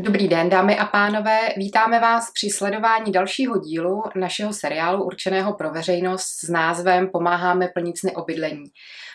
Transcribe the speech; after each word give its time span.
Dobrý 0.00 0.28
den, 0.28 0.48
dámy 0.48 0.78
a 0.78 0.84
pánové. 0.84 1.40
Vítáme 1.56 2.00
vás 2.00 2.30
při 2.30 2.50
sledování 2.50 3.12
dalšího 3.12 3.58
dílu 3.58 4.02
našeho 4.16 4.52
seriálu 4.52 5.04
určeného 5.04 5.54
pro 5.54 5.70
veřejnost 5.70 6.26
s 6.44 6.48
názvem 6.48 7.08
Pomáháme 7.12 7.68
plnit 7.68 7.98
sny 7.98 8.16
o 8.16 8.24
bydlení. 8.24 8.64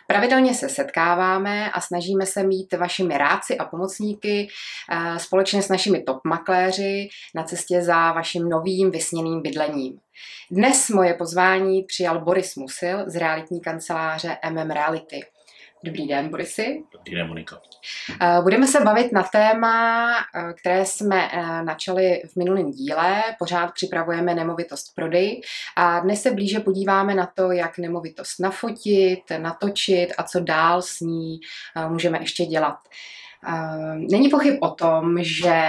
Pravidelně 0.08 0.54
se 0.54 0.70
setkáváme 0.70 1.72
a 1.72 1.82
snažíme 1.82 2.26
se 2.26 2.44
mít 2.44 2.74
vašimi 2.74 3.18
rádci 3.18 3.58
a 3.58 3.66
pomocníky 3.66 4.48
eh, 4.92 5.20
společně 5.20 5.62
s 5.62 5.70
našimi 5.70 6.04
top 6.04 6.18
makléři 6.28 7.08
na 7.36 7.44
cestě 7.44 7.82
za 7.82 8.12
vaším 8.12 8.50
novým 8.50 8.92
vysněným 8.92 9.42
bydlením. 9.42 9.98
Dnes 10.52 10.90
moje 10.90 11.14
pozvání 11.14 11.84
přijal 11.84 12.20
Boris 12.20 12.56
Musil 12.56 13.04
z 13.08 13.16
realitní 13.16 13.62
kanceláře 13.62 14.38
MM 14.50 14.72
Reality. 14.72 15.22
Dobrý 15.84 16.08
den, 16.08 16.30
Borisy. 16.30 16.84
Dobrý 16.92 17.16
den, 17.16 17.28
Monika. 17.28 17.62
Eh, 18.22 18.42
budeme 18.42 18.68
se 18.68 18.84
bavit 18.84 19.12
na 19.12 19.24
téma, 19.24 20.10
eh, 20.12 20.54
které 20.54 20.86
jsme 20.86 21.30
eh, 21.34 21.64
načali 21.64 22.22
v 22.32 22.36
minulém 22.36 22.72
díle. 22.72 23.24
Pořád 23.40 23.74
připravujeme 23.74 24.36
nemovitost 24.36 24.96
prodej 24.96 25.42
a 25.76 26.00
dnes 26.00 26.22
se 26.22 26.32
blíže 26.32 26.60
podíváme 26.60 27.16
na 27.16 27.26
to, 27.26 27.52
jak 27.52 27.78
nemovitost 27.78 28.40
nafotit, 28.40 29.20
natočit 29.38 30.14
a 30.18 30.24
co 30.24 30.40
dál 30.40 30.82
s 30.82 31.00
ní 31.00 31.40
můžeme 31.88 32.20
ještě 32.20 32.46
dělat. 32.46 32.78
Není 34.12 34.30
pochyb 34.30 34.58
o 34.62 34.70
tom, 34.72 35.24
že 35.24 35.62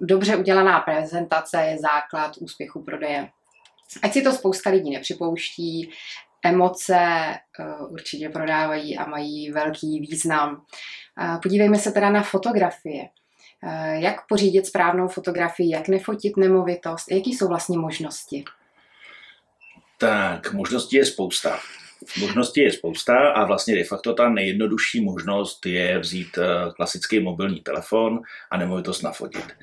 dobře 0.00 0.36
udělaná 0.36 0.80
prezentace 0.80 1.62
je 1.62 1.78
základ 1.78 2.32
úspěchu 2.40 2.82
prodeje. 2.82 3.28
Ať 4.02 4.12
si 4.12 4.22
to 4.22 4.32
spousta 4.32 4.70
lidí 4.70 4.90
nepřipouští, 4.90 5.90
emoce 6.44 6.98
uh, 7.58 7.92
určitě 7.92 8.28
prodávají 8.28 8.98
a 8.98 9.08
mají 9.08 9.50
velký 9.50 10.00
význam. 10.00 10.62
Uh, 11.22 11.40
podívejme 11.40 11.78
se 11.78 11.92
teda 11.92 12.10
na 12.10 12.22
fotografie. 12.22 13.08
Uh, 13.62 14.02
jak 14.02 14.26
pořídit 14.26 14.66
správnou 14.66 15.08
fotografii, 15.08 15.70
jak 15.70 15.88
nefotit 15.88 16.36
nemovitost, 16.36 17.10
jaký 17.10 17.34
jsou 17.34 17.48
vlastně 17.48 17.78
možnosti? 17.78 18.44
Tak, 19.98 20.52
možností 20.52 20.96
je 20.96 21.06
spousta. 21.06 21.58
Možností 22.20 22.60
je 22.60 22.72
spousta 22.72 23.30
a 23.30 23.44
vlastně 23.44 23.74
de 23.74 23.84
facto 23.84 24.14
ta 24.14 24.28
nejjednodušší 24.28 25.00
možnost 25.00 25.66
je 25.66 25.98
vzít 25.98 26.38
klasický 26.76 27.20
mobilní 27.20 27.60
telefon 27.60 28.20
a 28.50 28.56
nemovitost 28.56 29.02
nafotit. 29.02 29.56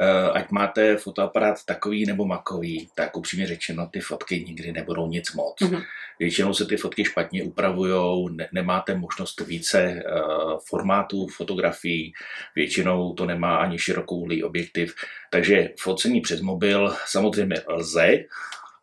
Eh, 0.00 0.30
ať 0.30 0.50
máte 0.50 0.96
fotoaparát 0.96 1.64
takový 1.64 2.06
nebo 2.06 2.24
makový, 2.24 2.88
tak 2.94 3.16
upřímně 3.16 3.46
řečeno 3.46 3.86
ty 3.86 4.00
fotky 4.00 4.44
nikdy 4.46 4.72
nebudou 4.72 5.08
nic 5.08 5.32
moc. 5.34 5.60
Mm-hmm. 5.60 5.82
Většinou 6.18 6.54
se 6.54 6.66
ty 6.66 6.76
fotky 6.76 7.04
špatně 7.04 7.42
upravují, 7.42 8.28
ne- 8.36 8.48
nemáte 8.52 8.94
možnost 8.94 9.40
více 9.40 10.02
uh, 10.06 10.58
formátů 10.68 11.26
fotografií, 11.26 12.12
většinou 12.54 13.12
to 13.12 13.26
nemá 13.26 13.56
ani 13.56 13.78
širokoulý 13.78 14.42
objektiv, 14.42 14.94
takže 15.30 15.68
focení 15.80 16.20
přes 16.20 16.40
mobil 16.40 16.94
samozřejmě 17.06 17.56
lze, 17.68 18.18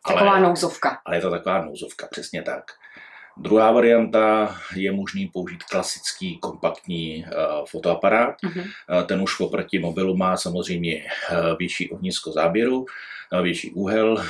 Taková 0.08 0.30
ale, 0.30 0.40
nouzovka. 0.40 0.98
Ale 1.04 1.16
je 1.16 1.20
to 1.20 1.30
taková 1.30 1.64
nouzovka, 1.64 2.06
přesně 2.10 2.42
tak. 2.42 2.64
Druhá 3.36 3.72
varianta 3.72 4.56
je 4.76 4.92
možný 4.92 5.26
použít 5.26 5.64
klasický 5.64 6.38
kompaktní 6.38 7.24
uh, 7.24 7.66
fotoaparát. 7.66 8.34
Uh-huh. 8.44 8.60
Uh, 8.60 9.06
ten 9.06 9.22
už 9.22 9.40
oproti 9.40 9.78
mobilu 9.78 10.16
má 10.16 10.36
samozřejmě 10.36 11.04
uh, 11.04 11.58
větší 11.58 11.90
ohnisko 11.90 12.32
záběru, 12.32 12.86
větší 13.42 13.70
úhel, 13.70 14.24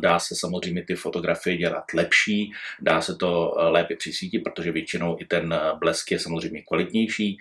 dá 0.00 0.18
se 0.18 0.34
samozřejmě 0.38 0.84
ty 0.84 0.94
fotografie 0.94 1.56
dělat 1.56 1.84
lepší, 1.94 2.52
dá 2.80 3.00
se 3.00 3.14
to 3.14 3.54
lépe 3.56 3.96
přisvítit, 3.96 4.44
protože 4.44 4.72
většinou 4.72 5.16
i 5.20 5.24
ten 5.24 5.60
blesk 5.78 6.10
je 6.10 6.18
samozřejmě 6.18 6.62
kvalitnější, 6.62 7.38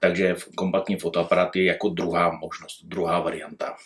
takže 0.00 0.36
kompaktní 0.56 0.96
fotoaparát 0.96 1.56
je 1.56 1.64
jako 1.64 1.88
druhá 1.88 2.38
možnost, 2.40 2.84
druhá 2.84 3.20
varianta. 3.20 3.76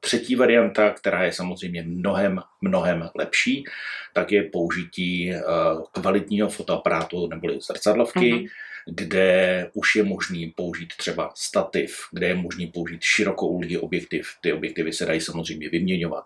Třetí 0.00 0.36
varianta, 0.36 0.90
která 0.90 1.22
je 1.24 1.32
samozřejmě 1.32 1.82
mnohem, 1.82 2.40
mnohem 2.60 3.08
lepší, 3.14 3.64
tak 4.12 4.32
je 4.32 4.42
použití 4.42 5.32
eh, 5.32 5.42
kvalitního 5.92 6.48
fotoaparátu 6.48 7.26
neboli 7.26 7.58
zrcadlovky, 7.60 8.32
mm-hmm 8.34 8.46
kde 8.86 9.70
už 9.74 9.96
je 9.96 10.02
možný 10.02 10.52
použít 10.56 10.92
třeba 10.96 11.32
stativ, 11.36 11.96
kde 12.12 12.26
je 12.26 12.34
možný 12.34 12.66
použít 12.66 13.02
širokoúhlý 13.02 13.78
objektiv. 13.78 14.28
Ty 14.40 14.52
objektivy 14.52 14.92
se 14.92 15.06
dají 15.06 15.20
samozřejmě 15.20 15.68
vyměňovat. 15.68 16.24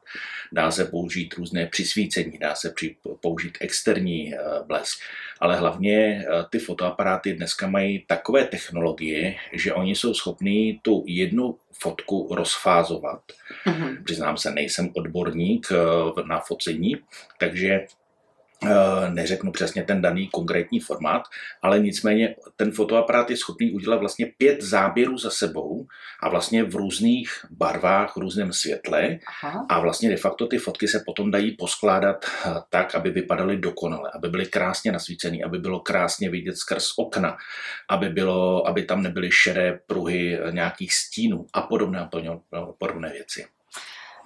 Dá 0.53 0.71
se 0.71 0.85
použít 0.85 1.35
různé 1.35 1.67
přisvícení, 1.67 2.39
dá 2.39 2.55
se 2.55 2.75
použít 3.21 3.59
externí 3.61 4.35
eh, 4.35 4.39
blesk. 4.67 4.99
Ale 5.41 5.57
hlavně 5.57 5.97
eh, 5.97 6.45
ty 6.51 6.59
fotoaparáty 6.59 7.33
dneska 7.33 7.67
mají 7.69 8.05
takové 8.07 8.45
technologie, 8.45 9.35
že 9.53 9.75
oni 9.75 9.97
jsou 9.97 10.15
schopní 10.15 10.81
tu 10.83 11.05
jednu 11.07 11.59
fotku 11.73 12.29
rozfázovat. 12.35 13.21
Mm-hmm. 13.67 14.05
Přiznám 14.05 14.37
se, 14.37 14.51
nejsem 14.51 14.91
odborník 14.97 15.67
eh, 15.73 16.23
na 16.29 16.41
focení, 16.41 16.97
takže 17.39 17.87
neřeknu 19.09 19.53
přesně 19.53 19.83
ten 19.83 20.03
daný 20.03 20.29
konkrétní 20.29 20.81
formát, 20.81 21.23
ale 21.63 21.79
nicméně 21.79 22.37
ten 22.57 22.73
fotoaparát 22.73 23.31
je 23.31 23.37
schopný 23.37 23.73
udělat 23.73 23.97
vlastně 23.97 24.27
pět 24.39 24.63
záběrů 24.63 25.19
za 25.19 25.31
sebou 25.31 25.87
a 26.23 26.29
vlastně 26.29 26.65
v 26.65 26.75
různých 26.75 27.31
barvách, 27.51 28.17
v 28.17 28.21
různém 28.21 28.53
světle 28.53 29.19
Aha. 29.27 29.67
a 29.69 29.81
vlastně 29.81 30.11
de 30.11 30.17
facto 30.17 30.47
ty 30.47 30.59
fotky 30.59 30.89
se 30.89 31.03
potom 31.07 31.31
dají 31.31 31.57
poskládat 31.57 32.25
eh, 32.25 32.51
tak, 32.71 32.95
aby 32.95 33.11
vypadaly 33.11 33.57
dokonale, 33.57 34.11
aby 34.15 34.29
byly 34.29 34.47
krásně 34.47 34.93
nasvícený, 34.93 35.45
aby 35.45 35.59
bylo 35.59 35.81
krásně 35.81 36.31
vidět 36.31 36.57
skrz 36.57 36.93
okna, 36.97 37.37
aby, 37.91 38.09
bylo, 38.09 38.69
aby 38.69 38.83
tam 38.83 39.03
nebyly 39.03 39.31
šedé 39.33 39.81
pruhy 39.87 40.39
eh, 40.39 40.53
nějakých 40.53 40.95
stínů 40.95 41.47
a 41.53 41.63
podobné 41.63 42.01
a 42.01 42.09
podobné 42.79 43.13
věci. 43.13 43.47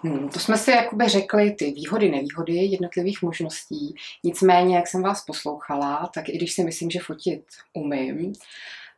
Hmm, 0.03 0.29
to 0.29 0.39
jsme 0.39 0.59
si 0.59 0.71
jakoby 0.71 1.09
řekli 1.09 1.51
ty 1.51 1.73
výhody, 1.73 2.11
nevýhody 2.11 2.53
jednotlivých 2.53 3.23
možností. 3.23 3.95
Nicméně, 4.25 4.77
jak 4.77 4.87
jsem 4.87 5.03
vás 5.03 5.25
poslouchala, 5.25 6.11
tak 6.15 6.29
i 6.29 6.37
když 6.37 6.53
si 6.53 6.65
myslím, 6.65 6.91
že 6.91 6.99
fotit 6.99 7.45
umím, 7.73 8.33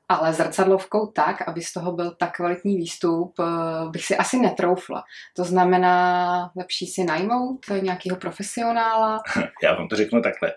ale 0.09 0.33
zrcadlovkou 0.33 1.06
tak, 1.06 1.49
aby 1.49 1.62
z 1.62 1.72
toho 1.72 1.93
byl 1.93 2.10
tak 2.10 2.37
kvalitní 2.37 2.77
výstup, 2.77 3.34
eh, 3.41 3.91
bych 3.91 4.05
si 4.05 4.16
asi 4.16 4.39
netroufla. 4.39 5.05
To 5.37 5.44
znamená, 5.44 6.50
lepší 6.56 6.87
si 6.87 7.05
najmout 7.05 7.66
nějakého 7.83 8.16
profesionála? 8.16 9.22
Já 9.62 9.75
vám 9.75 9.89
to 9.89 9.97
řeknu 9.97 10.22
takhle. 10.22 10.53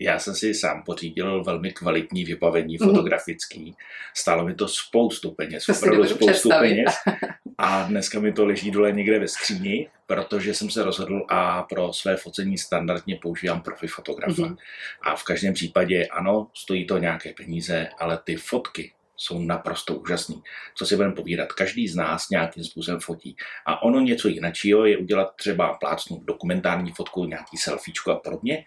Já 0.00 0.18
jsem 0.18 0.34
si 0.34 0.54
sám 0.54 0.82
pořídil 0.82 1.44
velmi 1.44 1.72
kvalitní 1.72 2.24
vybavení 2.24 2.76
mhm. 2.80 2.90
fotografický. 2.90 3.76
Stálo 4.14 4.44
mi 4.44 4.54
to 4.54 4.68
spoustu 4.68 5.30
peněz, 5.30 5.68
opravdu 5.68 6.04
spoustu 6.04 6.26
představit. 6.26 6.68
peněz. 6.68 6.94
A 7.58 7.82
dneska 7.82 8.20
mi 8.20 8.32
to 8.32 8.46
leží 8.46 8.70
dole 8.70 8.92
někde 8.92 9.18
ve 9.18 9.28
skříni, 9.28 9.88
protože 10.06 10.54
jsem 10.54 10.70
se 10.70 10.84
rozhodl 10.84 11.26
a 11.28 11.62
pro 11.62 11.92
své 11.92 12.16
focení 12.16 12.58
standardně 12.58 13.18
používám 13.22 13.60
profi 13.60 13.86
fotografa. 13.86 14.42
Mm-hmm. 14.42 14.56
A 15.02 15.16
v 15.16 15.24
každém 15.24 15.54
případě 15.54 16.06
ano, 16.06 16.46
stojí 16.54 16.86
to 16.86 16.98
nějaké 16.98 17.32
peníze, 17.32 17.88
ale 17.98 18.18
ty 18.24 18.36
fotky, 18.36 18.92
jsou 19.16 19.38
naprosto 19.38 19.94
úžasný. 19.94 20.42
Co 20.74 20.86
si 20.86 20.96
budeme 20.96 21.14
povídat, 21.14 21.52
každý 21.52 21.88
z 21.88 21.96
nás 21.96 22.30
nějakým 22.30 22.64
způsobem 22.64 23.00
fotí. 23.00 23.36
A 23.66 23.82
ono 23.82 24.00
něco 24.00 24.28
jiného 24.28 24.84
je 24.84 24.96
udělat 24.96 25.36
třeba 25.36 25.74
plácnout 25.74 26.24
dokumentární 26.24 26.92
fotku, 26.92 27.24
nějaký 27.24 27.56
selfiečko 27.56 28.12
a 28.12 28.16
podobně. 28.16 28.64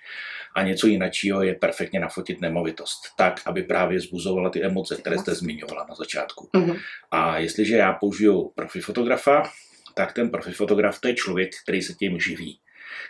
A 0.55 0.63
něco 0.63 0.87
jiného 0.87 1.43
je 1.43 1.55
perfektně 1.55 1.99
nafotit 1.99 2.41
nemovitost, 2.41 2.99
tak, 3.17 3.41
aby 3.45 3.63
právě 3.63 3.99
zbuzovala 3.99 4.49
ty 4.49 4.63
emoce, 4.63 4.95
které 4.95 5.17
jste 5.17 5.35
zmiňovala 5.35 5.85
na 5.89 5.95
začátku. 5.95 6.49
Mm-hmm. 6.53 6.79
A 7.11 7.37
jestliže 7.37 7.75
já 7.75 7.93
použiju 7.93 8.51
profi 8.55 8.81
fotografa, 8.81 9.43
tak 9.93 10.13
ten 10.13 10.29
profi 10.29 10.51
fotograf 10.51 10.99
to 10.99 11.07
je 11.07 11.13
člověk, 11.13 11.49
který 11.63 11.81
se 11.81 11.93
tím 11.93 12.19
živí 12.19 12.59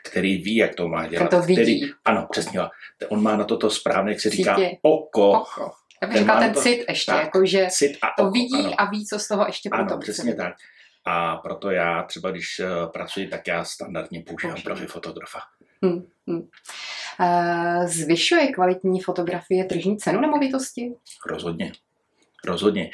který 0.03 0.37
ví, 0.37 0.55
jak 0.55 0.75
to 0.75 0.87
má 0.87 1.07
dělat. 1.07 1.29
to 1.29 1.41
vidí. 1.41 1.61
Který, 1.61 1.81
ano, 2.05 2.27
přesně. 2.31 2.59
On 3.09 3.23
má 3.23 3.37
na 3.37 3.43
toto 3.43 3.69
správně, 3.69 4.11
jak 4.11 4.21
se 4.21 4.29
říká, 4.29 4.57
oko. 4.81 5.31
oko 5.31 5.71
já 6.01 6.07
bych 6.07 6.17
říkal 6.17 6.39
ten 6.39 6.55
cit 6.55 6.85
ještě, 6.89 7.11
tak, 7.11 7.23
jako 7.23 7.45
že 7.45 7.67
cit 7.69 7.97
a 8.01 8.07
to 8.17 8.31
vidí 8.31 8.65
ano. 8.65 8.81
a 8.81 8.85
ví, 8.85 9.05
co 9.05 9.19
z 9.19 9.27
toho 9.27 9.45
ještě 9.47 9.69
ano, 9.69 9.83
potom 9.83 9.99
přesně 9.99 10.35
tak. 10.35 10.53
A 11.05 11.37
proto 11.37 11.71
já 11.71 12.03
třeba, 12.03 12.31
když 12.31 12.59
uh, 12.59 12.91
pracuji, 12.91 13.27
tak 13.27 13.47
já 13.47 13.63
standardně 13.63 14.23
používám 14.27 14.61
profi 14.61 14.85
fotografa. 14.85 15.39
Hmm, 15.83 16.07
hmm. 16.27 16.47
Zvyšuje 17.85 18.47
kvalitní 18.47 19.01
fotografie 19.01 19.65
tržní 19.65 19.97
cenu 19.97 20.21
nemovitosti? 20.21 20.93
Rozhodně. 21.25 21.71
Rozhodně. 22.45 22.91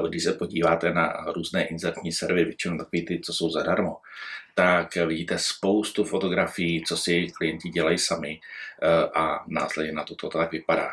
Uh, 0.00 0.08
když 0.08 0.24
se 0.24 0.32
podíváte 0.32 0.92
na 0.92 1.24
různé 1.34 1.66
inzertní 1.66 2.12
servery, 2.12 2.44
většinou 2.44 2.78
takový 2.78 3.04
ty, 3.04 3.20
co 3.20 3.32
jsou 3.32 3.50
zadarmo, 3.50 3.96
tak 4.54 4.94
vidíte 4.94 5.38
spoustu 5.38 6.04
fotografií, 6.04 6.84
co 6.84 6.96
si 6.96 7.26
klienti 7.38 7.68
dělají 7.68 7.98
sami 7.98 8.40
a 9.14 9.44
následně 9.46 9.92
na 9.92 10.04
to 10.04 10.14
to 10.14 10.28
tak 10.28 10.52
vypadá. 10.52 10.90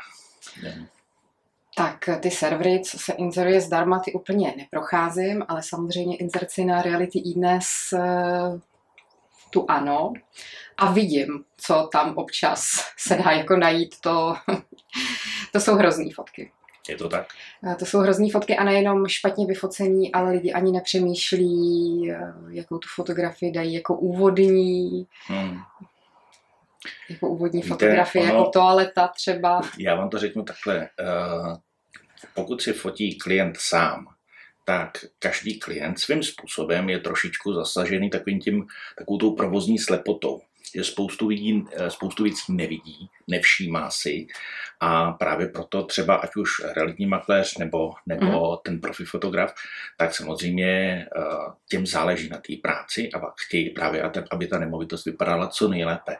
Tak 1.77 2.09
ty 2.19 2.31
servery, 2.31 2.79
co 2.79 2.99
se 2.99 3.13
inzeruje 3.13 3.61
zdarma, 3.61 3.99
ty 3.99 4.13
úplně 4.13 4.53
neprocházím, 4.57 5.45
ale 5.47 5.63
samozřejmě 5.63 6.17
inzerci 6.17 6.65
na 6.65 6.81
Reality 6.81 7.19
dnes 7.19 7.65
eh, 7.93 8.59
tu 9.49 9.65
ano. 9.67 10.13
A 10.77 10.91
vidím, 10.91 11.43
co 11.57 11.89
tam 11.91 12.17
občas 12.17 12.91
se 12.97 13.15
dá 13.15 13.31
jako 13.31 13.55
najít, 13.57 13.95
to, 14.01 14.35
to 15.51 15.59
jsou 15.59 15.75
hrozný 15.75 16.11
fotky. 16.11 16.51
Je 16.89 16.97
to 16.97 17.09
tak? 17.09 17.27
To 17.79 17.85
jsou 17.85 17.99
hrozný 17.99 18.31
fotky 18.31 18.57
a 18.57 18.63
nejenom 18.63 19.07
špatně 19.07 19.45
vyfocení, 19.45 20.13
ale 20.13 20.31
lidi 20.31 20.53
ani 20.53 20.71
nepřemýšlí, 20.71 22.13
jakou 22.49 22.77
tu 22.77 22.87
fotografii 22.95 23.51
dají 23.51 23.73
jako 23.73 23.95
úvodní. 23.95 25.07
Hmm. 25.27 25.59
Jako 27.09 27.29
úvodní 27.29 27.61
Víte, 27.61 27.73
fotografie, 27.73 28.23
ono, 28.23 28.33
jako 28.33 28.49
toaleta 28.49 29.07
třeba. 29.07 29.61
Já 29.79 29.95
vám 29.95 30.09
to 30.09 30.17
řeknu 30.17 30.43
takhle. 30.43 30.89
Pokud 32.33 32.61
si 32.61 32.73
fotí 32.73 33.17
klient 33.17 33.57
sám, 33.59 34.07
tak 34.65 35.05
každý 35.19 35.59
klient 35.59 35.99
svým 35.99 36.23
způsobem 36.23 36.89
je 36.89 36.99
trošičku 36.99 37.53
zasažený 37.53 38.09
takovým 38.09 38.39
tím, 38.39 38.67
takovou 38.97 39.17
tou 39.17 39.35
provozní 39.35 39.79
slepotou 39.79 40.41
že 40.75 40.83
spoustu, 40.83 41.27
lidí, 41.27 41.65
eh, 41.71 41.91
spoustu 41.91 42.23
věcí 42.23 42.53
nevidí, 42.53 43.09
nevšímá 43.27 43.89
si 43.89 44.27
a 44.79 45.11
právě 45.11 45.47
proto 45.47 45.83
třeba 45.83 46.15
ať 46.15 46.35
už 46.35 46.49
realitní 46.75 47.05
makléř 47.05 47.57
nebo, 47.57 47.93
nebo 48.05 48.51
mm. 48.51 48.57
ten 48.63 48.81
profi 48.81 49.05
fotograf, 49.05 49.53
tak 49.97 50.15
samozřejmě 50.15 50.67
eh, 51.17 51.21
těm 51.69 51.85
záleží 51.85 52.29
na 52.29 52.37
té 52.37 52.53
práci 52.61 53.09
a 53.11 53.33
chtějí 53.39 53.69
právě, 53.69 54.11
aby 54.31 54.47
ta 54.47 54.59
nemovitost 54.59 55.05
vypadala 55.05 55.47
co 55.47 55.67
nejlépe. 55.67 56.17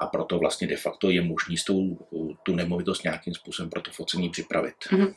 A 0.00 0.06
proto 0.06 0.38
vlastně 0.38 0.66
de 0.66 0.76
facto 0.76 1.10
je 1.10 1.22
možný 1.22 1.56
s 1.56 1.64
tou, 1.64 1.98
tu 2.42 2.56
nemovitost 2.56 3.04
nějakým 3.04 3.34
způsobem 3.34 3.70
pro 3.70 3.80
to 3.80 3.90
focení 3.90 4.30
připravit. 4.30 4.74
Mm. 4.92 5.14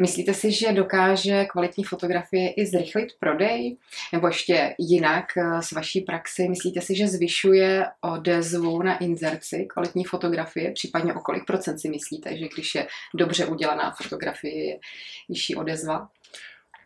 Myslíte 0.00 0.34
si, 0.34 0.52
že 0.52 0.72
dokáže 0.72 1.44
kvalitní 1.44 1.84
fotografie 1.84 2.52
i 2.52 2.66
zrychlit 2.66 3.08
prodej? 3.20 3.76
Nebo 4.12 4.26
ještě 4.26 4.74
jinak 4.78 5.24
eh, 5.36 5.62
s 5.62 5.72
vaší 5.72 6.00
praxi, 6.00 6.48
myslíte 6.48 6.80
si, 6.80 6.96
že 6.96 7.08
zvyšuje 7.08 7.86
odezvu 8.00 8.82
na 8.82 8.98
inzerci 8.98 9.66
kvalitní 9.70 10.04
fotografie? 10.04 10.72
Případně 10.72 11.14
o 11.14 11.20
kolik 11.20 11.46
procent 11.46 11.78
si 11.78 11.88
myslíte, 11.88 12.38
že 12.38 12.48
když 12.54 12.74
je 12.74 12.86
dobře 13.14 13.46
udělaná 13.46 13.90
fotografie, 14.02 14.66
je 14.66 14.78
vyšší 15.28 15.56
odezva? 15.56 16.08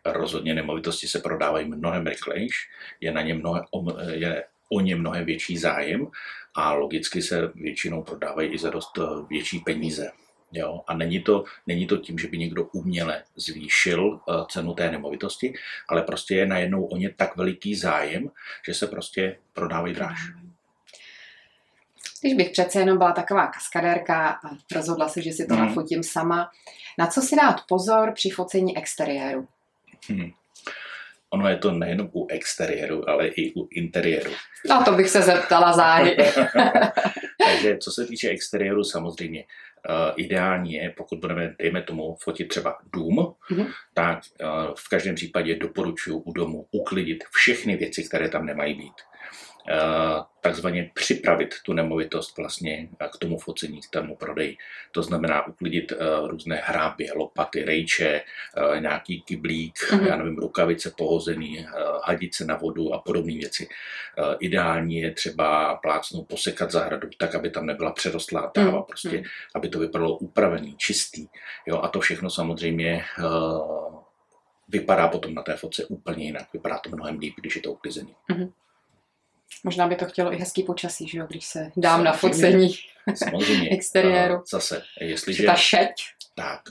Rozhodně 0.05 0.53
nemovitosti 0.53 1.07
se 1.07 1.19
prodávají 1.19 1.67
mnohem 1.67 2.07
rychlejš, 2.07 2.53
je 3.01 3.11
na 3.11 3.21
ně 3.21 3.33
mnohem, 3.33 3.63
je 4.11 4.43
o 4.71 4.79
ně 4.79 4.95
mnohem 4.95 5.25
větší 5.25 5.57
zájem 5.57 6.07
a 6.55 6.73
logicky 6.73 7.21
se 7.21 7.51
většinou 7.55 8.03
prodávají 8.03 8.53
i 8.53 8.57
za 8.57 8.69
dost 8.69 8.97
eh, 8.97 9.25
větší 9.29 9.59
peníze. 9.59 10.11
Jo? 10.53 10.81
A 10.87 10.93
není 10.93 11.19
to, 11.19 11.43
není 11.67 11.87
to 11.87 11.97
tím, 11.97 12.19
že 12.19 12.27
by 12.27 12.37
někdo 12.37 12.63
uměle 12.63 13.23
zvýšil 13.35 14.05
uh, 14.05 14.45
cenu 14.45 14.73
té 14.73 14.91
nemovitosti, 14.91 15.53
ale 15.89 16.01
prostě 16.01 16.35
je 16.35 16.45
najednou 16.45 16.85
o 16.85 16.97
ně 16.97 17.13
tak 17.17 17.37
veliký 17.37 17.75
zájem, 17.75 18.31
že 18.67 18.73
se 18.73 18.87
prostě 18.87 19.37
prodávají 19.53 19.93
dráž. 19.93 20.19
Když 22.21 22.33
bych 22.33 22.49
přece 22.49 22.79
jenom 22.79 22.97
byla 22.97 23.11
taková 23.11 23.47
kaskadérka 23.47 24.27
a 24.29 24.49
rozhodla 24.75 25.09
se, 25.09 25.21
že 25.21 25.31
si 25.31 25.45
to 25.45 25.55
hmm. 25.55 25.67
nafotím 25.67 26.03
sama, 26.03 26.51
na 26.99 27.07
co 27.07 27.21
si 27.21 27.35
dát 27.35 27.61
pozor 27.67 28.11
při 28.15 28.29
focení 28.29 28.77
exteriéru? 28.77 29.47
Hmm. 30.09 30.31
Ono 31.29 31.49
je 31.49 31.57
to 31.57 31.71
nejen 31.71 32.09
u 32.13 32.27
exteriéru, 32.29 33.09
ale 33.09 33.27
i 33.27 33.53
u 33.55 33.67
interiéru. 33.71 34.31
Na 34.69 34.83
to 34.83 34.91
bych 34.91 35.09
se 35.09 35.21
zeptala 35.21 35.73
záhy. 35.73 36.17
Takže 37.45 37.77
co 37.77 37.91
se 37.91 38.05
týče 38.05 38.29
exteriéru, 38.29 38.83
samozřejmě 38.83 39.43
ideální 40.15 40.73
je, 40.73 40.93
pokud 40.97 41.19
budeme, 41.19 41.55
dejme 41.59 41.81
tomu, 41.81 42.15
fotit 42.23 42.47
třeba 42.47 42.77
dům, 42.93 43.15
mm-hmm. 43.15 43.67
tak 43.93 44.19
uh, 44.41 44.73
v 44.77 44.89
každém 44.89 45.15
případě 45.15 45.55
doporučuji 45.55 46.17
u 46.17 46.33
domu 46.33 46.67
uklidit 46.71 47.23
všechny 47.31 47.75
věci, 47.75 48.03
které 48.03 48.29
tam 48.29 48.45
nemají 48.45 48.73
být. 48.73 48.93
Eh, 49.69 50.23
takzvaně 50.41 50.91
připravit 50.93 51.55
tu 51.65 51.73
nemovitost 51.73 52.37
vlastně 52.37 52.89
k 53.13 53.17
tomu 53.17 53.39
focení, 53.39 53.81
k 53.81 53.89
tomu 53.89 54.15
prodeji. 54.15 54.57
To 54.91 55.03
znamená 55.03 55.47
uklidit 55.47 55.91
eh, 55.91 55.95
různé 56.27 56.61
hrábě, 56.63 57.11
lopaty, 57.15 57.63
rejče, 57.63 58.21
eh, 58.75 58.79
nějaký 58.79 59.21
kyblík, 59.21 59.79
mm-hmm. 59.79 60.07
já 60.07 60.15
nevím, 60.15 60.37
rukavice 60.37 60.93
pohozený, 60.97 61.65
hadice 62.03 62.45
na 62.45 62.55
vodu 62.55 62.93
a 62.93 62.99
podobné 62.99 63.33
věci. 63.33 63.67
Ideální 64.39 64.97
je 64.97 65.11
třeba 65.11 65.75
plácnout, 65.75 66.27
posekat 66.27 66.71
zahradu, 66.71 67.09
tak, 67.17 67.35
aby 67.35 67.49
tam 67.49 67.65
nebyla 67.65 67.91
přerostlá 67.91 68.47
tráva, 68.47 68.71
mm-hmm. 68.71 68.85
prostě, 68.85 69.23
aby 69.55 69.69
to 69.69 69.79
vypadalo 69.79 70.17
upravený, 70.17 70.75
čistý. 70.77 71.27
Jo, 71.67 71.79
a 71.81 71.87
to 71.87 71.99
všechno 71.99 72.29
samozřejmě 72.29 73.03
vypadá 74.67 75.07
potom 75.07 75.33
na 75.33 75.41
té 75.41 75.55
fotce 75.55 75.85
úplně 75.85 76.25
jinak. 76.25 76.53
Vypadá 76.53 76.77
to 76.77 76.89
mnohem 76.89 77.19
líp, 77.19 77.33
když 77.37 77.55
je 77.55 77.61
to 77.61 77.71
uklizený. 77.71 78.15
Mm-hmm. 78.31 78.51
Možná 79.63 79.87
by 79.87 79.95
to 79.95 80.05
chtělo 80.05 80.33
i 80.33 80.37
hezký 80.37 80.63
počasí, 80.63 81.07
že 81.07 81.17
jo, 81.17 81.25
když 81.29 81.45
se 81.45 81.71
dám 81.77 81.91
Samozřejmě. 81.91 82.03
na 82.03 82.13
focení 82.13 82.73
Samozřejmě. 83.15 83.69
exteriéru. 83.71 84.43
Zase, 84.51 84.81
jestliže... 85.01 85.45
Ta 85.45 85.55
šeť. 85.55 85.93
Tak, 86.35 86.61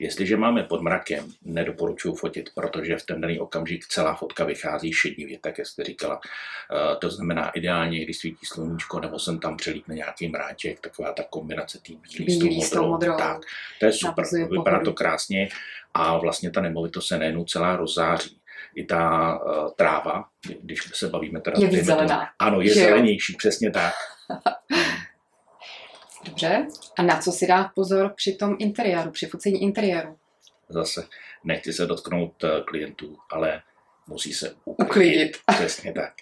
jestliže 0.00 0.36
máme 0.36 0.62
pod 0.62 0.82
mrakem, 0.82 1.32
nedoporučuji 1.42 2.14
fotit, 2.14 2.50
protože 2.54 2.96
v 2.96 3.02
ten 3.02 3.20
daný 3.20 3.40
okamžik 3.40 3.86
celá 3.86 4.14
fotka 4.14 4.44
vychází 4.44 4.92
šedivě, 4.92 5.38
tak 5.38 5.58
jak 5.58 5.66
jste 5.66 5.84
říkala. 5.84 6.16
Uh, 6.16 6.98
to 6.98 7.10
znamená 7.10 7.50
ideálně, 7.50 8.04
když 8.04 8.18
svítí 8.18 8.46
sluníčko, 8.46 9.00
nebo 9.00 9.18
jsem 9.18 9.38
tam 9.38 9.56
přelítne 9.56 9.94
nějaký 9.94 10.28
mráček, 10.28 10.80
taková 10.80 11.12
ta 11.12 11.22
kombinace 11.30 11.78
tý 11.82 11.96
bílý, 11.96 12.62
s 12.62 12.70
tou 12.70 12.88
modrou. 12.88 13.16
Tak, 13.16 13.40
to 13.80 13.86
je 13.86 13.92
super, 13.92 14.24
vypadá 14.50 14.80
to 14.80 14.92
krásně 14.92 15.48
a 15.94 16.18
vlastně 16.18 16.50
ta 16.50 16.60
nemovitost 16.60 17.06
se 17.06 17.18
nejenom 17.18 17.46
celá 17.46 17.76
rozáří 17.76 18.41
i 18.74 18.84
ta 18.84 19.34
uh, 19.38 19.70
tráva, 19.76 20.28
když 20.60 20.78
se 20.94 21.08
bavíme 21.08 21.40
teda... 21.40 21.56
Je 21.60 21.68
víc 21.68 21.84
zelená. 21.84 22.28
Ano, 22.38 22.60
je 22.60 22.74
zelenější, 22.74 23.36
přesně 23.36 23.70
tak. 23.70 23.94
Dobře. 26.24 26.66
A 26.98 27.02
na 27.02 27.18
co 27.18 27.32
si 27.32 27.46
dát 27.46 27.66
pozor 27.74 28.12
při 28.16 28.32
tom 28.32 28.56
interiéru, 28.58 29.10
při 29.10 29.26
focení 29.26 29.62
interiéru? 29.62 30.18
Zase, 30.68 31.06
nechci 31.44 31.72
se 31.72 31.86
dotknout 31.86 32.44
uh, 32.44 32.50
klientů, 32.64 33.18
ale 33.30 33.62
musí 34.06 34.34
se 34.34 34.54
uklidit. 34.64 34.90
uklidit. 34.90 35.36
Přesně 35.54 35.92
tak. 35.92 36.12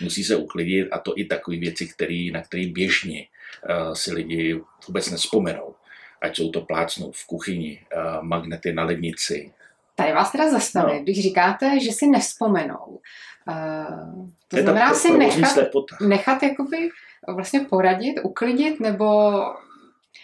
Musí 0.00 0.24
se 0.24 0.36
uklidit 0.36 0.88
a 0.92 0.98
to 0.98 1.12
i 1.16 1.24
takové 1.24 1.56
věci, 1.56 1.86
který, 1.86 2.30
na 2.30 2.42
které 2.42 2.66
běžně 2.66 3.26
uh, 3.70 3.94
si 3.94 4.12
lidi 4.12 4.60
vůbec 4.86 5.10
nespomenou. 5.10 5.74
Ať 6.22 6.36
jsou 6.36 6.50
to 6.50 6.60
plácnou 6.60 7.12
v 7.12 7.26
kuchyni, 7.26 7.86
uh, 7.96 8.24
magnety 8.24 8.72
na 8.72 8.84
lednici, 8.84 9.52
Tady 9.96 10.12
vás 10.12 10.32
teda 10.32 10.50
zastavím, 10.50 10.96
no. 10.96 11.02
když 11.02 11.22
říkáte, 11.22 11.80
že 11.80 11.92
si 11.92 12.06
nespomenou. 12.06 13.00
Uh, 13.48 14.28
to, 14.48 14.56
to 14.56 14.62
znamená 14.62 14.94
si 14.94 15.18
nechat, 15.18 15.58
nechat 16.00 16.42
jakoby 16.42 16.88
vlastně 17.28 17.60
poradit, 17.60 18.20
uklidit, 18.22 18.80
nebo 18.80 19.04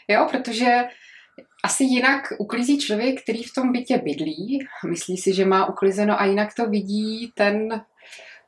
jo, 0.08 0.28
protože 0.30 0.85
asi 1.64 1.85
jinak 1.85 2.32
uklízí 2.38 2.78
člověk, 2.78 3.23
který 3.23 3.42
v 3.42 3.54
tom 3.54 3.73
bytě 3.73 3.99
bydlí, 3.99 4.58
myslí 4.87 5.16
si, 5.16 5.35
že 5.35 5.44
má 5.44 5.68
uklizeno 5.68 6.20
a 6.20 6.25
jinak 6.25 6.54
to 6.54 6.68
vidí 6.68 7.32
ten 7.35 7.82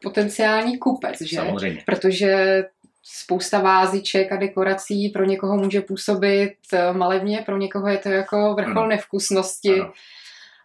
potenciální 0.03 0.79
kupec, 0.79 1.21
že? 1.21 1.37
Samozřejmě. 1.37 1.83
Protože 1.87 2.65
spousta 3.03 3.61
váziček 3.61 4.33
a 4.33 4.37
dekorací 4.37 5.09
pro 5.09 5.25
někoho 5.25 5.57
může 5.57 5.81
působit 5.81 6.55
malevně, 6.93 7.43
pro 7.47 7.57
někoho 7.57 7.89
je 7.89 7.99
to 7.99 8.09
jako 8.09 8.55
vrchol 8.55 8.79
ano. 8.79 8.89
nevkusnosti. 8.89 9.81
Ano. 9.81 9.93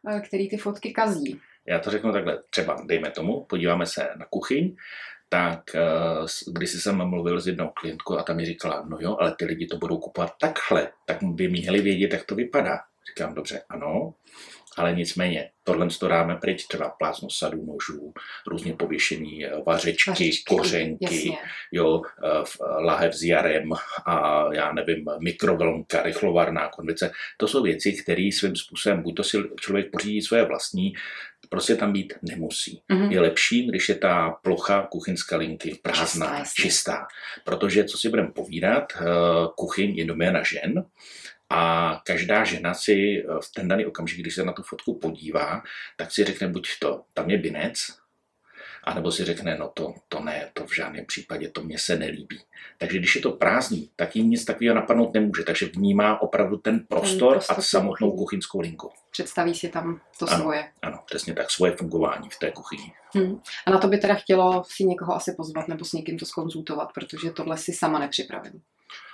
Eh, 0.07 0.19
který 0.19 0.49
ty 0.49 0.57
fotky 0.57 0.91
kazí. 0.91 1.39
Já 1.65 1.79
to 1.79 1.91
řeknu 1.91 2.11
takhle, 2.11 2.43
třeba 2.49 2.83
dejme 2.85 3.11
tomu, 3.11 3.43
podíváme 3.43 3.85
se 3.85 4.09
na 4.15 4.25
kuchyň, 4.29 4.75
tak 5.29 5.75
eh, 5.75 5.81
když 6.53 6.71
jsem 6.71 7.05
mluvil 7.05 7.41
s 7.41 7.47
jednou 7.47 7.69
klientkou 7.69 8.17
a 8.17 8.23
tam 8.23 8.35
mi 8.35 8.45
říkala, 8.45 8.85
no 8.89 8.97
jo, 9.01 9.17
ale 9.19 9.35
ty 9.35 9.45
lidi 9.45 9.67
to 9.67 9.77
budou 9.77 9.97
kupovat 9.97 10.33
takhle, 10.41 10.91
tak 11.05 11.17
by 11.23 11.47
měli 11.47 11.81
vědět, 11.81 12.13
jak 12.13 12.23
to 12.23 12.35
vypadá. 12.35 12.79
Říkám, 13.09 13.33
dobře, 13.33 13.61
ano, 13.69 14.13
ale 14.79 14.95
nicméně 14.95 15.49
tohle 15.63 15.87
to 15.99 16.07
dáme 16.07 16.35
pryč, 16.35 16.65
třeba 16.65 16.89
plázno 16.89 17.29
sadů 17.29 17.65
nožů, 17.65 18.13
různě 18.47 18.73
pověšený 18.73 19.45
eh, 19.45 19.51
vařečky, 19.65 20.09
vařečky 20.09 20.43
kořenky, 20.47 21.37
jo, 21.71 22.01
lahev 22.79 23.13
s 23.13 23.23
jarem 23.23 23.69
a 24.05 24.45
já 24.53 24.73
nevím, 24.73 25.05
mikrovlnka, 25.19 26.03
rychlovarná 26.03 26.69
konvice. 26.69 27.11
To 27.37 27.47
jsou 27.47 27.63
věci, 27.63 27.93
které 27.93 28.29
svým 28.33 28.55
způsobem, 28.55 29.01
buď 29.01 29.15
to 29.15 29.23
si 29.23 29.37
člověk 29.59 29.91
pořídí 29.91 30.21
své 30.21 30.45
vlastní, 30.45 30.93
prostě 31.49 31.75
tam 31.75 31.93
být 31.93 32.13
nemusí. 32.29 32.81
Mm-hmm. 32.91 33.11
Je 33.11 33.19
lepší, 33.19 33.67
když 33.67 33.89
je 33.89 33.95
ta 33.95 34.29
plocha 34.29 34.87
kuchyňská 34.91 35.37
linky 35.37 35.79
prázdná, 35.81 36.39
čistá, 36.39 36.61
čistá. 36.61 37.07
Protože, 37.43 37.83
co 37.83 37.97
si 37.97 38.09
budeme 38.09 38.31
povídat, 38.31 38.93
eh, 38.95 39.05
kuchyň 39.57 39.97
je 39.97 40.05
doména 40.05 40.43
žen, 40.43 40.85
a 41.49 42.01
každá 42.05 42.43
žena 42.43 42.73
si 42.73 42.93
eh, 42.93 43.23
v 43.43 43.51
ten 43.55 43.67
daný 43.67 43.85
okamžik, 43.85 44.19
když 44.19 44.35
se 44.35 44.43
na 44.43 44.53
tu 44.53 44.63
fotku 44.63 44.99
podívá, 44.99 45.63
tak 45.97 46.11
si 46.11 46.23
řekne 46.23 46.47
buď 46.47 46.69
to, 46.79 47.03
tam 47.13 47.29
je 47.29 47.37
binec, 47.37 47.99
anebo 48.83 49.11
si 49.11 49.25
řekne, 49.25 49.57
no 49.57 49.71
to, 49.73 49.93
to 50.07 50.19
ne, 50.19 50.49
to 50.53 50.65
v 50.65 50.75
žádném 50.75 51.05
případě, 51.05 51.49
to 51.49 51.63
mně 51.63 51.79
se 51.79 51.95
nelíbí. 51.95 52.39
Takže 52.77 52.97
když 52.97 53.15
je 53.15 53.21
to 53.21 53.31
prázdný, 53.31 53.89
tak 53.95 54.15
jim 54.15 54.29
nic 54.29 54.45
takového 54.45 54.75
napadnout 54.75 55.13
nemůže, 55.13 55.43
takže 55.43 55.65
vnímá 55.65 56.21
opravdu 56.21 56.57
ten 56.57 56.79
prostor, 56.79 57.29
ten 57.29 57.37
prostor 57.37 57.57
a 57.57 57.61
samotnou 57.61 58.11
kuchyňskou 58.11 58.59
linku. 58.59 58.91
Představí 59.11 59.55
si 59.55 59.69
tam 59.69 60.01
to 60.19 60.29
ano, 60.29 60.41
svoje. 60.41 60.71
Ano, 60.81 60.99
přesně 61.05 61.33
tak, 61.33 61.51
svoje 61.51 61.71
fungování 61.71 62.29
v 62.29 62.39
té 62.39 62.51
kuchyni. 62.51 62.93
Hmm. 63.15 63.41
A 63.65 63.71
na 63.71 63.77
to 63.77 63.87
by 63.87 63.97
teda 63.97 64.15
chtělo 64.15 64.63
si 64.67 64.83
někoho 64.83 65.15
asi 65.15 65.33
pozvat 65.37 65.67
nebo 65.67 65.85
s 65.85 65.93
někým 65.93 66.19
to 66.19 66.25
skonzultovat, 66.25 66.89
protože 66.93 67.31
tohle 67.31 67.57
si 67.57 67.73
sama 67.73 67.99
nepřipravím. 67.99 68.61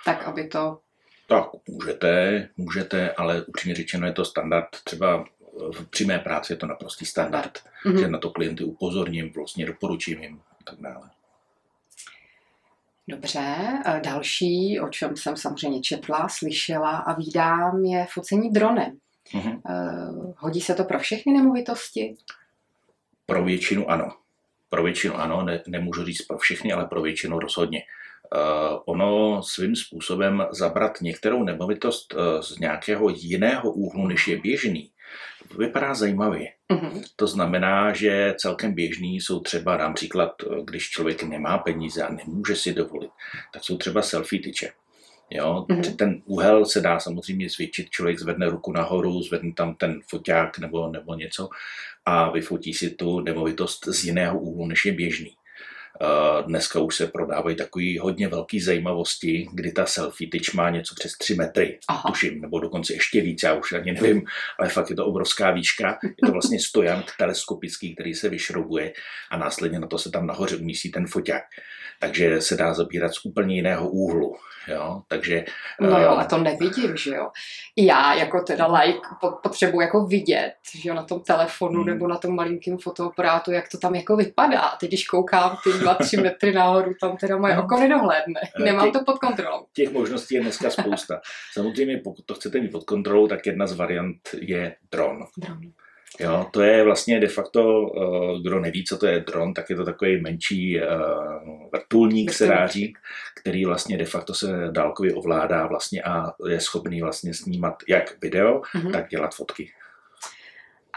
Tak, 0.06 0.24
aby 0.24 0.48
to 0.48 0.80
Tak 1.28 1.46
můžete, 1.68 2.50
můžete, 2.58 3.12
ale 3.12 3.46
upřímně 3.46 3.76
řečeno 3.76 4.08
je 4.08 4.14
to 4.14 4.26
standard 4.26 4.68
třeba 4.84 5.26
v 5.72 5.86
přímé 5.90 6.20
práci 6.20 6.54
je 6.54 6.58
to 6.58 6.66
naprostý 6.66 7.06
standard, 7.06 7.60
mm-hmm. 7.86 8.00
že 8.00 8.08
na 8.08 8.20
to 8.20 8.30
klienty 8.30 8.64
upozorním, 8.64 9.34
vlastně 9.34 9.66
doporučím 9.66 10.24
jim 10.24 10.42
a 10.52 10.64
tak 10.64 10.82
dále. 10.82 11.10
Dobře, 13.08 13.56
další, 14.04 14.80
o 14.80 14.90
čem 14.90 15.18
jsem 15.18 15.38
samozřejmě 15.38 15.82
četla, 15.82 16.30
slyšela 16.30 16.98
a 16.98 17.14
vídám, 17.14 17.86
je 17.86 18.08
focení 18.14 18.52
dronem. 18.52 18.98
Mm-hmm. 19.34 19.62
Hodí 20.38 20.62
se 20.62 20.76
to 20.76 20.84
pro 20.84 21.00
všechny 21.00 21.34
nemovitosti? 21.34 22.16
Pro 23.26 23.44
většinu 23.44 23.90
ano. 23.90 24.16
Pro 24.70 24.84
většinu 24.84 25.16
ano, 25.16 25.44
ne, 25.44 25.64
nemůžu 25.68 26.06
říct 26.06 26.22
pro 26.22 26.38
všechny, 26.38 26.74
ale 26.74 26.86
pro 26.86 27.02
většinu 27.02 27.40
rozhodně. 27.40 27.82
Uh, 28.36 28.80
ono 28.86 29.44
svým 29.44 29.76
způsobem 29.76 30.46
zabrat 30.52 31.02
některou 31.02 31.44
nemovitost 31.44 32.14
uh, 32.14 32.42
z 32.42 32.60
nějakého 32.60 33.10
jiného 33.10 33.72
úhlu, 33.72 34.08
než 34.08 34.28
je 34.28 34.38
běžný, 34.38 34.92
vypadá 35.58 35.94
zajímavě. 35.94 36.48
Mm-hmm. 36.74 37.04
To 37.16 37.28
znamená, 37.28 37.94
že 37.94 38.34
celkem 38.38 38.74
běžný 38.74 39.22
jsou 39.22 39.40
třeba 39.40 39.78
například, 39.78 40.32
když 40.64 40.90
člověk 40.90 41.24
nemá 41.24 41.58
peníze 41.58 42.04
a 42.04 42.14
nemůže 42.14 42.56
si 42.56 42.74
dovolit, 42.74 43.12
tak 43.54 43.64
jsou 43.64 43.78
třeba 43.78 44.02
selfie 44.02 44.42
tyče. 44.42 44.72
Jo? 45.30 45.66
Mm-hmm. 45.70 45.96
Ten 45.96 46.22
úhel 46.26 46.66
se 46.66 46.82
dá 46.82 47.00
samozřejmě 47.00 47.50
zvětšit, 47.50 47.90
člověk 47.90 48.20
zvedne 48.20 48.50
ruku 48.50 48.72
nahoru, 48.72 49.22
zvedne 49.22 49.54
tam 49.54 49.76
ten 49.76 50.02
foťák 50.08 50.60
nebo, 50.60 50.88
nebo 50.88 51.16
něco 51.16 51.50
a 52.06 52.32
vyfotí 52.32 52.74
si 52.74 52.90
tu 52.90 53.20
nemovitost 53.20 53.86
z 53.86 54.04
jiného 54.04 54.40
úhlu, 54.40 54.68
než 54.68 54.86
je 54.86 54.92
běžný. 54.92 55.36
Eh, 56.02 56.44
dneska 56.44 56.80
už 56.80 56.96
se 56.96 57.08
prodávají 57.08 57.56
takový 57.56 58.00
hodně 58.00 58.28
velký 58.28 58.62
zajímavosti, 58.62 59.48
kdy 59.54 59.72
ta 59.72 59.86
selfie 59.86 60.30
tyč 60.30 60.54
má 60.54 60.70
něco 60.70 60.96
přes 60.96 61.18
3 61.18 61.36
metry, 61.36 61.80
Aha. 61.88 62.04
tuším, 62.08 62.42
nebo 62.42 62.60
dokonce 62.60 62.94
ještě 62.94 63.22
víc, 63.22 63.44
já 63.44 63.54
už 63.54 63.72
ani 63.72 63.92
nevím, 63.92 64.24
ale 64.60 64.70
fakt 64.70 64.90
je 64.90 64.96
to 64.96 65.06
obrovská 65.06 65.52
výška. 65.52 66.00
Je 66.04 66.26
to 66.26 66.32
vlastně 66.32 66.60
stojank 66.60 67.06
teleskopický, 67.18 67.96
který 67.96 68.14
se 68.14 68.30
vyšroubuje 68.30 68.94
a 69.32 69.38
následně 69.38 69.80
na 69.80 69.88
to 69.88 69.98
se 69.98 70.12
tam 70.12 70.28
nahoře 70.28 70.58
umístí 70.58 70.92
ten 70.92 71.08
foťák. 71.08 71.44
Takže 72.00 72.42
se 72.42 72.56
dá 72.56 72.74
zabírat 72.74 73.14
z 73.14 73.26
úplně 73.26 73.56
jiného 73.56 73.90
úhlu. 73.90 74.36
Jo? 74.68 75.02
Takže, 75.08 75.46
no 75.80 75.90
jo, 75.90 75.98
eh, 75.98 76.06
ale 76.06 76.26
to 76.26 76.38
nevidím, 76.38 76.98
že 76.98 77.16
jo. 77.16 77.30
Já 77.76 78.14
jako 78.14 78.42
teda 78.42 78.68
like 78.68 79.08
potřebuji 79.44 79.82
jako 79.82 80.06
vidět, 80.06 80.54
že 80.82 80.90
jo, 80.90 80.96
na 80.96 81.04
tom 81.04 81.20
telefonu 81.20 81.82
hmm. 81.82 81.86
nebo 81.86 82.08
na 82.08 82.18
tom 82.18 82.36
malinkém 82.36 82.78
fotoaparátu, 82.78 83.52
jak 83.52 83.70
to 83.70 83.78
tam 83.78 83.96
jako 83.96 84.16
vypadá. 84.16 84.60
A 84.60 84.78
teď, 84.78 84.90
když 84.90 85.08
koukám 85.08 85.58
ty 85.64 85.70
dva, 85.80 85.94
tři 85.94 86.18
metry 86.18 86.54
nahoru, 86.54 86.94
tam 87.02 87.18
teda 87.18 87.38
moje 87.38 87.56
no. 87.56 87.64
oko 87.64 87.80
nedohlédne. 87.80 88.42
Eh, 88.60 88.64
Nemám 88.64 88.86
těch, 88.86 88.94
to 88.94 89.06
pod 89.06 89.20
kontrolou. 89.20 89.66
Těch 89.74 89.92
možností 89.92 90.36
je 90.36 90.42
dneska 90.42 90.70
spousta. 90.70 91.22
Samozřejmě, 91.54 91.98
pokud 92.04 92.26
to 92.26 92.34
chcete 92.34 92.62
mít 92.62 92.72
pod 92.72 92.84
kontrolou, 92.84 93.28
tak 93.28 93.46
jedna 93.46 93.68
z 93.68 93.74
variant 93.74 94.30
je 94.42 94.76
dron. 94.92 95.26
Dron. 95.38 95.62
Jo, 96.20 96.46
to 96.52 96.62
je 96.62 96.84
vlastně 96.84 97.20
de 97.20 97.28
facto, 97.28 97.92
eh, 97.96 98.42
kdo 98.42 98.60
neví, 98.60 98.84
co 98.84 98.98
to 98.98 99.08
je 99.08 99.20
dron, 99.20 99.54
tak 99.54 99.70
je 99.70 99.76
to 99.76 99.86
takový 99.86 100.22
menší 100.22 100.82
uh, 100.82 100.88
vrtulník, 101.72 102.34
se 102.34 102.48
dá 102.48 102.68
říct, 102.68 102.98
který 103.36 103.66
vlastně 103.66 103.98
de 103.98 104.06
facto 104.06 104.34
se 104.34 104.48
dálkově 104.72 105.14
ovládá 105.14 105.68
vlastně 105.68 106.04
a 106.04 106.34
je 106.48 106.60
schopný 106.60 107.02
vlastně 107.02 107.34
snímat 107.34 107.76
jak 107.88 108.22
video, 108.22 108.60
mm-hmm. 108.60 108.92
tak 108.92 109.10
dělat 109.10 109.36
fotky. 109.36 109.72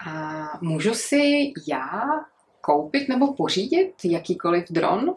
A 0.07 0.43
můžu 0.61 0.95
si 0.95 1.53
já 1.69 1.91
koupit 2.61 3.09
nebo 3.09 3.35
pořídit 3.35 3.95
jakýkoliv 4.05 4.65
dron? 4.71 5.15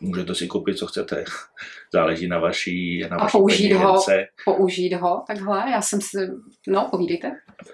Můžete 0.00 0.34
si 0.34 0.46
koupit, 0.46 0.78
co 0.78 0.86
chcete. 0.86 1.24
Záleží 1.92 2.28
na 2.28 2.38
vaší, 2.38 3.00
na 3.10 3.16
vaší 3.16 3.28
A 3.28 3.38
použít 3.38 3.68
peněžence. 3.68 4.28
ho, 4.46 4.54
použít 4.56 4.92
ho 4.92 5.24
takhle? 5.26 5.64
Já 5.70 5.82
jsem 5.82 6.00
si, 6.00 6.16
no, 6.68 6.88
povídejte. 6.90 7.32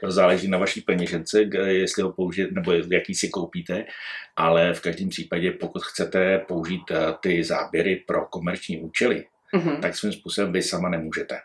Záleží 0.08 0.48
na 0.48 0.58
vaší 0.58 0.80
peněžence, 0.80 1.42
jestli 1.66 2.02
ho 2.02 2.12
použít, 2.12 2.52
nebo 2.52 2.72
jaký 2.72 3.14
si 3.14 3.28
koupíte, 3.28 3.84
ale 4.36 4.74
v 4.74 4.80
každém 4.80 5.08
případě, 5.08 5.52
pokud 5.52 5.82
chcete 5.82 6.38
použít 6.38 6.90
eh, 6.90 6.96
ty 7.20 7.44
záběry 7.44 7.96
pro 8.06 8.26
komerční 8.26 8.80
účely, 8.80 9.24
mm-hmm. 9.54 9.80
tak 9.80 9.96
svým 9.96 10.12
způsobem 10.12 10.52
vy 10.52 10.62
sama 10.62 10.88
nemůžete. 10.88 11.38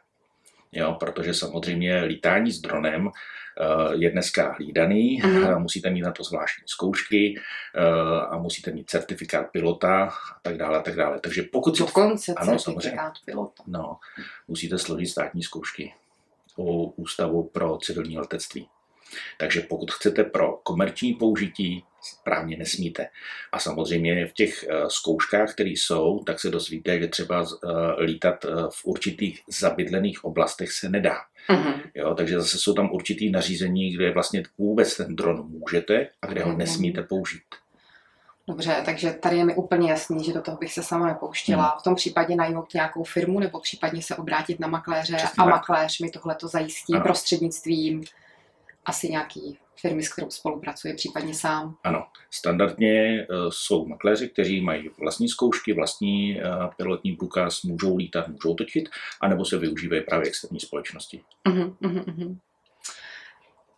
Jo, 0.76 0.98
protože 1.00 1.34
samozřejmě 1.34 2.02
lítání 2.02 2.52
s 2.52 2.62
dronem 2.62 3.12
Eh, 3.60 3.96
je 3.96 4.12
dneska 4.12 4.52
hlídaný, 4.52 5.22
uh-huh. 5.22 5.60
musíte 5.60 5.90
mít 5.90 6.02
na 6.02 6.12
to 6.12 6.24
zvláštní 6.24 6.64
zkoušky 6.68 7.36
eh, 7.76 7.82
a 8.30 8.38
musíte 8.38 8.72
mít 8.72 8.90
certifikát 8.90 9.52
pilota 9.52 10.04
a 10.06 10.40
tak 10.42 10.58
dále, 10.58 10.80
a 10.80 10.82
tak 10.82 10.96
dále. 10.96 11.20
Takže 11.20 11.44
pokud 11.52 11.78
Dokonce 11.78 12.34
ano, 12.34 12.60
certifikát 12.60 12.62
samozřejmě, 12.62 13.02
pilota. 13.26 13.64
No, 13.68 13.98
musíte 14.48 14.78
složit 14.78 15.08
státní 15.08 15.44
zkoušky 15.44 15.94
u 16.58 16.94
Ústavu 16.96 17.44
pro 17.44 17.78
civilní 17.78 18.18
letectví. 18.18 18.68
Takže 19.38 19.62
pokud 19.62 19.92
chcete 19.92 20.24
pro 20.24 20.60
komerční 20.64 21.14
použití, 21.14 21.84
správně 22.02 22.58
nesmíte. 22.58 23.08
A 23.52 23.60
samozřejmě 23.60 24.28
v 24.28 24.34
těch 24.34 24.64
eh, 24.64 24.90
zkouškách, 24.90 25.54
které 25.54 25.70
jsou, 25.70 26.24
tak 26.24 26.40
se 26.40 26.50
dozvíte, 26.50 27.00
že 27.00 27.08
třeba 27.08 27.46
eh, 27.46 28.04
lítat 28.04 28.46
eh, 28.46 28.50
v 28.70 28.86
určitých 28.86 29.42
zabydlených 29.48 30.26
oblastech 30.26 30.72
se 30.72 30.90
nedá. 30.90 31.18
Uh-huh. 31.50 31.82
Jo, 31.96 32.16
takže 32.16 32.40
zase 32.40 32.58
jsou 32.58 32.74
tam 32.74 32.92
určitý 32.92 33.32
nařízení, 33.32 33.92
kde 33.92 34.12
vlastně 34.12 34.44
vůbec 34.58 34.98
ten 34.98 35.16
dron 35.16 35.50
můžete 35.50 36.08
a 36.22 36.28
kde 36.28 36.44
ho 36.44 36.52
uh-huh. 36.52 36.58
nesmíte 36.58 37.04
použít. 37.04 37.44
Dobře, 38.48 38.82
takže 38.86 39.12
tady 39.12 39.38
je 39.38 39.46
mi 39.46 39.56
úplně 39.56 39.90
jasný, 39.90 40.24
že 40.24 40.34
do 40.34 40.42
toho 40.42 40.58
bych 40.58 40.74
se 40.74 40.84
sama 40.84 41.08
nepouštěla. 41.08 41.64
Hmm. 41.64 41.80
V 41.80 41.84
tom 41.84 41.96
případě 41.96 42.36
najmout 42.36 42.74
nějakou 42.74 43.04
firmu 43.04 43.40
nebo 43.40 43.60
případně 43.60 44.02
se 44.02 44.16
obrátit 44.16 44.60
na 44.60 44.68
makléře 44.68 45.16
Přesně 45.16 45.44
a 45.44 45.44
tak. 45.44 45.54
makléř 45.54 46.00
mi 46.00 46.10
tohle 46.10 46.36
to 46.36 46.48
zajistí 46.48 46.94
ano. 46.94 47.04
prostřednictvím 47.04 48.04
asi 48.86 49.10
nějaký 49.10 49.58
firmy, 49.82 50.04
s 50.04 50.14
kterou 50.14 50.30
spolupracuje, 50.30 50.94
případně 50.94 51.34
sám. 51.34 51.76
Ano, 51.84 52.06
standardně 52.32 53.28
uh, 53.30 53.50
jsou 53.50 53.86
makléři, 53.86 54.30
kteří 54.30 54.62
mají 54.62 54.90
vlastní 55.00 55.30
zkoušky, 55.30 55.74
vlastní 55.74 56.42
uh, 56.42 56.74
pilotní 56.78 57.12
průkaz, 57.12 57.64
můžou 57.64 57.98
lítat, 57.98 58.28
můžou 58.28 58.54
točit, 58.54 58.90
anebo 59.22 59.46
se 59.46 59.58
využívají 59.58 60.02
právě 60.02 60.28
externí 60.28 60.60
společnosti. 60.60 61.22
Uh-huh, 61.50 61.76
uh-huh. 61.82 62.38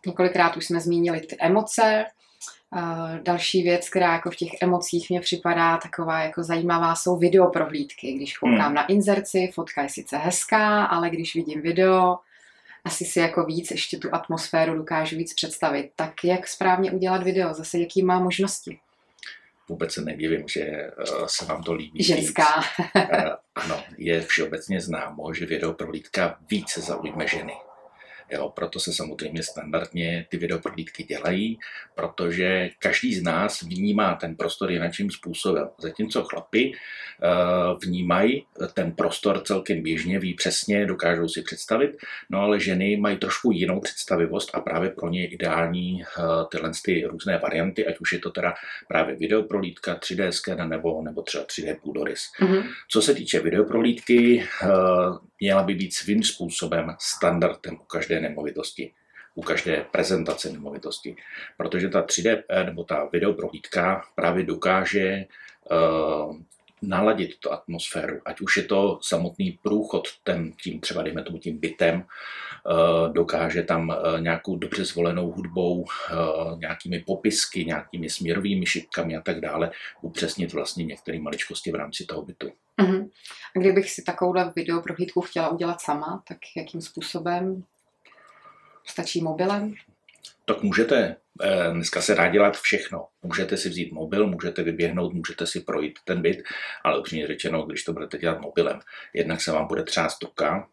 Několikrát 0.06 0.56
už 0.56 0.66
jsme 0.66 0.80
zmínili 0.80 1.20
ty 1.20 1.36
emoce. 1.40 2.04
Uh, 2.72 3.18
další 3.22 3.62
věc, 3.62 3.90
která 3.90 4.12
jako 4.12 4.30
v 4.30 4.36
těch 4.36 4.50
emocích 4.62 5.10
mě 5.10 5.20
připadá 5.20 5.76
taková 5.76 6.20
jako 6.20 6.42
zajímavá, 6.42 6.94
jsou 6.94 7.16
videoprohlídky. 7.16 8.12
Když 8.12 8.38
koukám 8.38 8.66
hmm. 8.66 8.74
na 8.74 8.86
inzerci, 8.86 9.50
fotka 9.54 9.82
je 9.82 9.88
sice 9.88 10.16
hezká, 10.16 10.84
ale 10.84 11.10
když 11.10 11.34
vidím 11.34 11.62
video, 11.62 12.16
asi 12.84 13.04
si 13.04 13.18
jako 13.18 13.44
víc 13.44 13.70
ještě 13.70 13.98
tu 13.98 14.08
atmosféru 14.12 14.74
dokážu 14.74 15.16
víc 15.16 15.34
představit. 15.34 15.90
Tak 15.96 16.24
jak 16.24 16.48
správně 16.48 16.92
udělat 16.92 17.22
video? 17.22 17.54
Zase 17.54 17.78
jaký 17.78 18.02
má 18.02 18.20
možnosti? 18.20 18.78
Vůbec 19.68 19.92
se 19.92 20.00
nedivím, 20.00 20.48
že 20.48 20.60
eh, 20.60 20.92
se 21.26 21.44
vám 21.44 21.62
to 21.62 21.72
líbí. 21.74 22.02
Ženská. 22.02 22.64
Eh, 22.96 23.24
ano, 23.54 23.82
je 23.98 24.20
všeobecně 24.20 24.80
známo, 24.80 25.34
že 25.34 25.46
video 25.46 25.72
prohlídka 25.72 26.38
více 26.50 26.80
zaujme 26.80 27.28
ženy. 27.28 27.52
Jo, 28.30 28.52
proto 28.56 28.80
se 28.80 28.92
samozřejmě 28.92 29.42
standardně 29.42 30.26
ty 30.28 30.36
videoprohlídky 30.36 31.04
dělají, 31.04 31.58
protože 31.94 32.70
každý 32.78 33.14
z 33.14 33.22
nás 33.22 33.62
vnímá 33.62 34.14
ten 34.14 34.36
prostor 34.36 34.70
jiným 34.70 35.10
způsobem. 35.10 35.68
Zatímco 35.78 36.24
chlapi 36.24 36.72
uh, 36.72 37.78
vnímají 37.84 38.46
ten 38.74 38.92
prostor 38.92 39.42
celkem 39.44 39.82
běžně, 39.82 40.18
ví 40.18 40.34
přesně, 40.34 40.86
dokážou 40.86 41.28
si 41.28 41.42
představit, 41.42 41.96
no 42.30 42.40
ale 42.40 42.60
ženy 42.60 42.96
mají 42.96 43.16
trošku 43.16 43.50
jinou 43.52 43.80
představivost 43.80 44.54
a 44.54 44.60
právě 44.60 44.90
pro 44.90 45.08
ně 45.08 45.20
je 45.20 45.26
ideální 45.26 46.02
uh, 46.02 46.24
tyhle 46.50 46.70
ty 46.84 47.04
různé 47.04 47.38
varianty, 47.38 47.86
ať 47.86 47.98
už 47.98 48.12
je 48.12 48.18
to 48.18 48.30
teda 48.30 48.54
právě 48.88 49.16
videoprohlídka, 49.16 49.94
3D 49.94 50.28
scan 50.28 50.68
nebo, 50.68 51.02
nebo 51.02 51.22
třeba 51.22 51.44
3D 51.44 51.76
půdorys. 51.82 52.20
Mm-hmm. 52.40 52.64
Co 52.88 53.02
se 53.02 53.14
týče 53.14 53.40
videoprohlídky, 53.40 54.48
uh, 54.62 55.18
měla 55.40 55.62
by 55.62 55.74
být 55.74 55.94
svým 55.94 56.22
způsobem 56.22 56.96
standardem 57.00 57.74
u 57.74 57.84
každé 57.84 58.17
nemovitosti, 58.20 58.92
u 59.34 59.42
každé 59.42 59.86
prezentace 59.90 60.52
nemovitosti. 60.52 61.16
Protože 61.56 61.88
ta 61.88 62.02
3D 62.02 62.42
eh, 62.48 62.64
nebo 62.64 62.84
ta 62.84 63.08
videoprohlídka 63.12 64.02
právě 64.14 64.44
dokáže 64.44 65.24
uh, 65.70 66.36
naladit 66.82 67.38
tu 67.38 67.52
atmosféru, 67.52 68.20
ať 68.24 68.40
už 68.40 68.56
je 68.56 68.62
to 68.62 68.98
samotný 69.02 69.58
průchod 69.62 70.08
ten, 70.24 70.52
tím 70.52 70.80
třeba 70.80 71.02
dejme 71.02 71.22
tomu 71.22 71.38
tím 71.38 71.58
bytem, 71.58 71.96
uh, 72.02 73.12
dokáže 73.12 73.62
tam 73.62 73.96
nějakou 74.18 74.56
dobře 74.56 74.84
zvolenou 74.84 75.30
hudbou, 75.30 75.84
nějakými 76.56 76.98
popisky, 77.06 77.64
nějakými 77.64 78.10
směrovými 78.10 78.66
šipkami 78.66 79.16
a 79.16 79.20
tak 79.20 79.40
dále 79.40 79.70
upřesnit 80.02 80.52
vlastně 80.52 80.84
některé 80.84 81.20
maličkosti 81.20 81.72
v 81.72 81.74
rámci 81.74 82.04
toho 82.04 82.22
bytu. 82.22 82.52
Uh-huh. 82.78 83.10
A 83.56 83.58
kdybych 83.58 83.90
si 83.90 84.02
takovouhle 84.02 84.52
videoprohlídku 84.56 85.20
chtěla 85.20 85.48
udělat 85.48 85.80
sama, 85.80 86.22
tak 86.28 86.38
jakým 86.56 86.80
způsobem? 86.80 87.64
Stačí 88.90 89.20
mobilem? 89.20 89.74
Tak 90.44 90.62
můžete. 90.62 91.16
Eh, 91.42 91.70
dneska 91.72 92.02
se 92.02 92.14
dá 92.14 92.28
dělat 92.28 92.56
všechno. 92.56 93.06
Můžete 93.22 93.56
si 93.56 93.68
vzít 93.68 93.92
mobil, 93.92 94.26
můžete 94.26 94.62
vyběhnout, 94.62 95.12
můžete 95.12 95.46
si 95.46 95.60
projít 95.60 95.98
ten 96.04 96.22
byt, 96.22 96.42
ale 96.84 96.98
upřímně 96.98 97.26
řečeno, 97.26 97.62
když 97.62 97.84
to 97.84 97.92
budete 97.92 98.18
dělat 98.18 98.40
mobilem, 98.40 98.80
jednak 99.14 99.40
se 99.40 99.52
vám 99.52 99.66
bude 99.66 99.82
třást 99.82 100.22
ruka, 100.22 100.68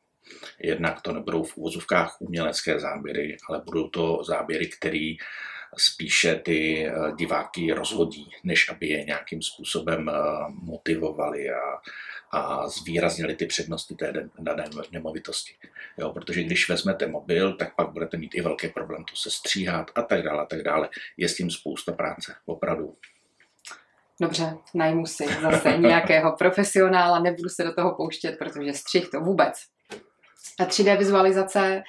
Jednak 0.60 1.02
to 1.02 1.14
nebudou 1.14 1.44
v 1.44 1.58
úvozovkách 1.58 2.22
umělecké 2.22 2.80
záběry, 2.80 3.38
ale 3.50 3.62
budou 3.66 3.90
to 3.90 4.24
záběry, 4.24 4.68
které 4.68 5.14
spíše 5.78 6.36
ty 6.36 6.90
diváky 7.18 7.74
rozhodí, 7.74 8.30
než 8.44 8.70
aby 8.70 8.88
je 8.88 9.04
nějakým 9.04 9.42
způsobem 9.42 10.12
motivovali 10.50 11.50
a, 11.50 11.60
a 12.36 12.68
zvýraznili 12.68 13.36
ty 13.36 13.46
přednosti 13.46 13.96
té 13.96 14.14
dané 14.40 14.64
nemovitosti. 14.92 15.54
Jo, 15.98 16.14
protože 16.14 16.44
když 16.44 16.70
vezmete 16.70 17.08
mobil, 17.08 17.54
tak 17.54 17.76
pak 17.76 17.90
budete 17.90 18.18
mít 18.18 18.36
i 18.36 18.42
velký 18.42 18.68
problém 18.68 19.04
to 19.04 19.16
se 19.16 19.32
stříhat 19.32 19.92
a 19.96 20.02
tak 20.02 20.22
dále, 20.22 20.42
a 20.42 20.46
tak 20.46 20.62
dále. 20.62 20.90
Je 21.18 21.30
s 21.30 21.36
tím 21.36 21.52
spousta 21.52 21.92
práce, 21.92 22.36
opravdu. 22.46 22.96
Dobře, 24.22 24.58
najmu 24.74 25.06
si 25.06 25.26
zase 25.42 25.78
nějakého 25.78 26.32
profesionála, 26.32 27.20
nebudu 27.20 27.50
se 27.50 27.64
do 27.64 27.74
toho 27.74 27.96
pouštět, 27.96 28.38
protože 28.40 28.74
střih 28.74 29.10
to 29.10 29.20
vůbec. 29.20 29.54
A 30.60 30.66
3D 30.66 30.98
vizualizace, 30.98 31.84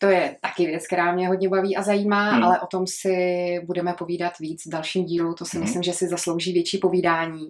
to 0.00 0.06
je 0.06 0.36
taky 0.40 0.66
věc, 0.66 0.86
která 0.86 1.12
mě 1.12 1.28
hodně 1.28 1.48
baví 1.48 1.76
a 1.76 1.82
zajímá, 1.82 2.30
hmm. 2.30 2.44
ale 2.44 2.60
o 2.60 2.66
tom 2.66 2.86
si 2.86 3.16
budeme 3.64 3.94
povídat 3.94 4.38
víc 4.38 4.66
v 4.66 4.70
dalším 4.70 5.04
dílu. 5.04 5.34
To 5.34 5.44
si 5.44 5.56
hmm. 5.56 5.66
myslím, 5.66 5.82
že 5.82 5.92
si 5.92 6.08
zaslouží 6.08 6.52
větší 6.52 6.78
povídání. 6.78 7.48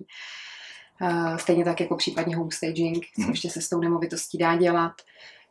Uh, 1.03 1.37
stejně 1.37 1.65
tak 1.65 1.81
jako 1.81 1.97
případně 1.97 2.37
homestaging, 2.37 3.05
co 3.15 3.23
hmm. 3.23 3.31
ještě 3.31 3.51
se 3.51 3.61
s 3.61 3.69
tou 3.69 3.81
nemovitostí 3.81 4.39
dá 4.39 4.57
dělat. 4.57 4.93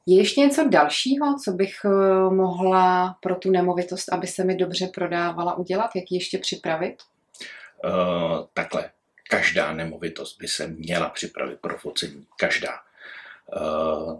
Je 0.05 0.17
ještě 0.17 0.41
něco 0.41 0.67
dalšího, 0.69 1.35
co 1.43 1.51
bych 1.51 1.73
uh, 1.85 2.33
mohla 2.33 3.17
pro 3.21 3.35
tu 3.35 3.51
nemovitost, 3.51 4.13
aby 4.13 4.27
se 4.27 4.43
mi 4.43 4.55
dobře 4.55 4.87
prodávala, 4.87 5.57
udělat? 5.57 5.91
Jak 5.95 6.11
ji 6.11 6.17
ještě 6.17 6.37
připravit? 6.37 6.95
Uh, 7.83 8.45
takhle. 8.53 8.89
Každá 9.29 9.73
nemovitost 9.73 10.37
by 10.39 10.47
se 10.47 10.67
měla 10.67 11.09
připravit 11.09 11.59
pro 11.59 11.77
focení. 11.77 12.25
Každá. 12.37 12.71
Uh, 13.61 14.19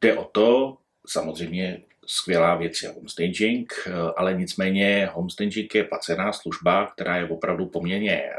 jde 0.00 0.18
o 0.18 0.24
to, 0.24 0.76
samozřejmě 1.06 1.82
skvělá 2.06 2.54
věc 2.54 2.82
je 2.82 2.88
homestaging, 2.88 3.72
ale 4.16 4.34
nicméně 4.34 5.10
homestaging 5.12 5.74
je 5.74 5.84
placená 5.84 6.32
služba, 6.32 6.86
která 6.86 7.16
je 7.16 7.28
opravdu 7.28 7.66
poměrně 7.66 8.30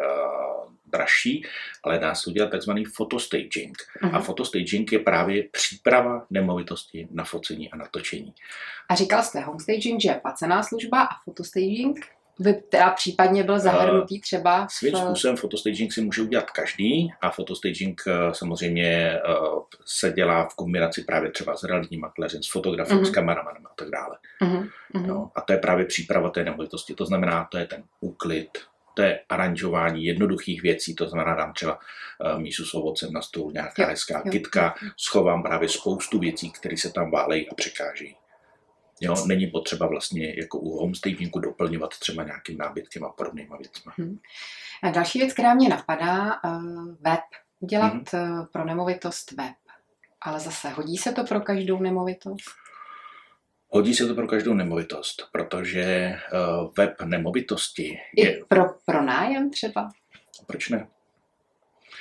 dražší, 0.91 1.45
ale 1.83 2.00
dá 2.00 2.15
se 2.15 2.29
udělat 2.29 2.51
takzvaný 2.51 2.86
fotostaging. 2.86 3.77
Uh-huh. 3.77 4.10
A 4.15 4.17
mhm. 4.17 4.21
fotostaging 4.21 4.91
je 4.91 5.00
právě 5.00 5.43
příprava 5.51 6.25
nemovitosti 6.29 7.07
na 7.12 7.24
focení 7.24 7.71
a 7.71 7.77
natočení. 7.77 8.33
A 8.89 8.95
říkal 8.95 9.24
jste 9.24 9.39
homestaging, 9.39 10.01
že 10.01 10.10
je 10.10 10.19
placená 10.21 10.63
služba 10.63 11.01
a 11.01 11.15
fotostaging? 11.25 12.00
by 12.41 12.53
teda 12.53 12.89
případně 12.89 13.43
byl 13.43 13.60
zahrnutý 13.60 14.21
třeba? 14.21 14.65
V... 14.65 14.71
Svým 14.71 14.95
způsobem 14.95 15.38
fotostaging 15.38 15.93
si 15.93 16.01
může 16.01 16.21
udělat 16.21 16.51
každý 16.51 17.13
a 17.21 17.31
fotostaging 17.31 18.01
eh, 18.07 18.33
samozřejmě 18.33 18.88
eh, 18.88 19.19
se 19.86 20.12
dělá 20.12 20.50
v 20.50 20.55
kombinaci 20.55 21.03
právě 21.03 21.31
třeba 21.31 21.57
s 21.57 21.63
realitním 21.63 22.01
makléřem, 22.01 22.43
s 22.43 22.51
fotografem, 22.51 22.98
uh-huh. 22.98 23.05
s 23.05 23.10
kameramanem 23.10 23.65
a 23.65 23.71
tak 23.75 23.89
dále. 23.89 24.17
Uh-huh. 24.41 24.69
No, 25.07 25.31
a 25.36 25.41
to 25.41 25.53
je 25.53 25.60
právě 25.60 25.86
příprava 25.86 26.29
té 26.29 26.43
nemovitosti. 26.43 26.95
To 26.95 27.05
znamená, 27.05 27.48
to 27.51 27.57
je 27.57 27.65
ten 27.65 27.83
úklid, 28.00 28.50
to 28.93 29.01
je 29.01 29.19
aranžování 29.29 30.05
jednoduchých 30.05 30.62
věcí, 30.62 30.95
to 30.95 31.10
znamená, 31.10 31.36
dám 31.36 31.53
třeba 31.53 31.79
uh, 31.79 32.41
mísu 32.41 32.65
s 32.65 32.74
ovocem 32.74 33.13
na 33.13 33.21
stůl, 33.21 33.51
nějaká 33.51 33.83
jo, 33.83 33.89
hezká 33.89 34.21
jo, 34.25 34.31
kytka, 34.31 34.75
schovám 34.98 35.43
právě 35.43 35.69
spoustu 35.69 36.19
věcí, 36.19 36.51
které 36.51 36.77
se 36.77 36.91
tam 36.91 37.12
válejí 37.12 37.50
a 37.50 37.55
překáží. 37.55 38.15
Jo, 39.01 39.15
není 39.25 39.48
potřeba 39.48 39.88
vlastně 39.88 40.36
jako 40.38 40.60
u 40.60 40.77
homestagingu 40.77 41.39
doplňovat 41.39 42.00
třeba 42.00 42.24
nějakým 42.24 42.57
nábytkem 42.57 43.03
a 43.03 43.10
podobnýma 43.10 43.57
věcmi. 43.57 43.91
Hmm. 43.98 44.19
A 44.83 44.91
další 44.91 45.19
věc, 45.19 45.33
která 45.33 45.53
mě 45.53 45.69
napadá, 45.69 46.39
uh, 46.43 46.95
web. 47.01 47.19
Udělat 47.60 48.13
hmm. 48.13 48.45
pro 48.51 48.65
nemovitost 48.65 49.31
web. 49.31 49.55
Ale 50.21 50.39
zase, 50.39 50.69
hodí 50.69 50.97
se 50.97 51.12
to 51.12 51.23
pro 51.23 51.41
každou 51.41 51.80
nemovitost? 51.80 52.61
Hodí 53.73 53.95
se 53.95 54.07
to 54.07 54.15
pro 54.15 54.27
každou 54.27 54.53
nemovitost, 54.53 55.27
protože 55.31 56.15
uh, 56.34 56.71
web 56.77 57.01
nemovitosti 57.01 57.99
je... 58.15 58.38
I 58.38 58.43
pro, 58.47 58.65
pro 58.86 59.01
nájem 59.01 59.49
třeba? 59.49 59.89
Proč 60.47 60.69
ne? 60.69 60.88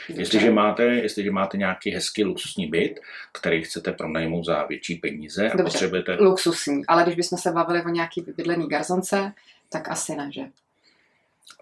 Jestliže 0.08 0.50
máte, 0.50 0.82
jestliže 0.84 1.30
máte 1.30 1.58
nějaký 1.58 1.90
hezký 1.90 2.24
luxusní 2.24 2.66
byt, 2.66 3.00
který 3.32 3.62
chcete 3.62 3.92
pronajmout 3.92 4.44
za 4.44 4.64
větší 4.64 4.94
peníze 4.94 5.42
Dobře, 5.42 5.62
a 5.62 5.64
potřebujete... 5.64 6.16
luxusní, 6.20 6.86
ale 6.86 7.02
když 7.02 7.14
bychom 7.14 7.38
se 7.38 7.52
bavili 7.52 7.82
o 7.82 7.88
nějaký 7.88 8.20
vybydlený 8.20 8.68
garzonce, 8.68 9.32
tak 9.68 9.88
asi 9.88 10.16
ne, 10.16 10.30
že? 10.32 10.42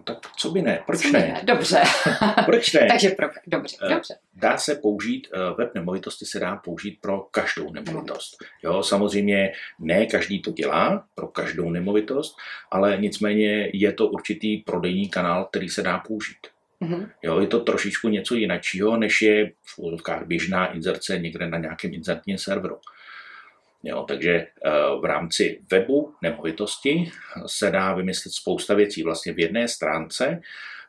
Tak 0.03 0.17
co 0.37 0.51
by 0.51 0.61
ne? 0.61 0.83
Proč 0.85 1.11
ne? 1.11 1.19
ne? 1.19 1.41
Dobře. 1.43 1.81
Proč 2.45 2.73
ne? 2.73 2.87
Takže 2.89 3.09
pro, 3.09 3.27
dobře, 3.47 3.77
eh, 3.83 3.93
dobře. 3.93 4.15
Dá 4.35 4.57
se 4.57 4.75
použít, 4.75 5.27
eh, 5.33 5.53
web 5.57 5.75
nemovitosti 5.75 6.25
se 6.25 6.39
dá 6.39 6.55
použít 6.55 6.97
pro 7.01 7.19
každou 7.19 7.71
nemovitost. 7.73 8.37
Jo, 8.63 8.83
samozřejmě 8.83 9.51
ne 9.79 10.05
každý 10.05 10.41
to 10.41 10.51
dělá 10.51 11.05
pro 11.15 11.27
každou 11.27 11.69
nemovitost, 11.69 12.35
ale 12.71 12.97
nicméně 12.97 13.69
je 13.73 13.93
to 13.93 14.07
určitý 14.07 14.57
prodejní 14.57 15.09
kanál, 15.09 15.45
který 15.45 15.69
se 15.69 15.81
dá 15.81 15.97
použít. 15.97 16.47
Mm-hmm. 16.81 17.09
Jo, 17.23 17.39
je 17.39 17.47
to 17.47 17.59
trošičku 17.59 18.09
něco 18.09 18.35
jiného, 18.35 18.97
než 18.97 19.21
je 19.21 19.51
v 19.77 20.25
běžná 20.25 20.73
inzerce 20.73 21.19
někde 21.19 21.47
na 21.47 21.57
nějakém 21.57 21.93
inzertním 21.93 22.37
serveru. 22.37 22.77
Jo, 23.83 24.05
takže 24.07 24.31
eh, 24.31 24.71
v 25.01 25.05
rámci 25.05 25.61
webu 25.71 26.13
nemovitosti 26.21 27.11
se 27.45 27.71
dá 27.71 27.93
vymyslet 27.93 28.31
spousta 28.31 28.73
věcí. 28.73 29.03
Vlastně 29.03 29.33
v 29.33 29.39
jedné 29.39 29.67
stránce 29.67 30.41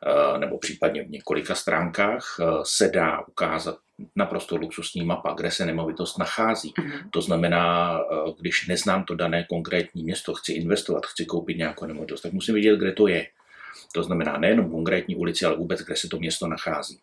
eh, 0.05 0.37
nebo 0.37 0.57
případně 0.57 1.03
v 1.03 1.09
několika 1.09 1.55
stránkách 1.55 2.37
eh, 2.39 2.45
se 2.63 2.89
dá 2.89 3.27
ukázat 3.27 3.77
naprosto 4.15 4.57
luxusní 4.57 5.05
mapa, 5.05 5.33
kde 5.33 5.51
se 5.51 5.65
nemovitost 5.65 6.17
nachází. 6.17 6.73
Mm-hmm. 6.73 7.09
To 7.11 7.21
znamená, 7.21 7.99
když 8.39 8.67
neznám 8.67 9.03
to 9.03 9.15
dané 9.15 9.45
konkrétní 9.49 10.03
město, 10.03 10.33
chci 10.33 10.53
investovat, 10.53 11.05
chci 11.05 11.25
koupit 11.25 11.57
nějakou 11.57 11.85
nemovitost, 11.85 12.21
tak 12.21 12.33
musím 12.33 12.53
vědět, 12.53 12.79
kde 12.79 12.91
to 12.91 13.07
je. 13.07 13.27
To 13.93 14.03
znamená 14.03 14.37
nejenom 14.37 14.71
konkrétní 14.71 15.15
ulici, 15.15 15.45
ale 15.45 15.55
vůbec, 15.55 15.81
kde 15.81 15.95
se 15.95 16.07
to 16.07 16.17
město 16.17 16.47
nachází. 16.47 16.99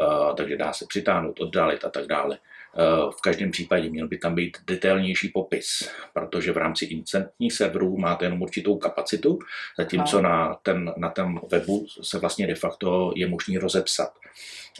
Uh, 0.00 0.34
takže 0.36 0.56
dá 0.56 0.72
se 0.72 0.86
přitáhnout, 0.88 1.40
oddálit 1.40 1.84
a 1.84 1.90
tak 1.90 2.06
dále. 2.06 2.38
Uh, 2.78 3.10
v 3.10 3.20
každém 3.20 3.50
případě 3.50 3.90
měl 3.90 4.08
by 4.08 4.18
tam 4.18 4.34
být 4.34 4.56
detailnější 4.66 5.28
popis, 5.28 5.90
protože 6.12 6.52
v 6.52 6.56
rámci 6.56 6.84
incentních 6.84 7.52
serverů 7.52 7.96
máte 7.96 8.24
jenom 8.24 8.42
určitou 8.42 8.78
kapacitu, 8.78 9.38
zatímco 9.78 10.22
na 10.22 10.54
ten, 10.54 10.92
na 10.96 11.08
ten 11.10 11.40
webu 11.50 11.86
se 12.02 12.18
vlastně 12.18 12.46
de 12.46 12.54
facto 12.54 13.12
je 13.16 13.28
možný 13.28 13.58
rozepsat. 13.58 14.12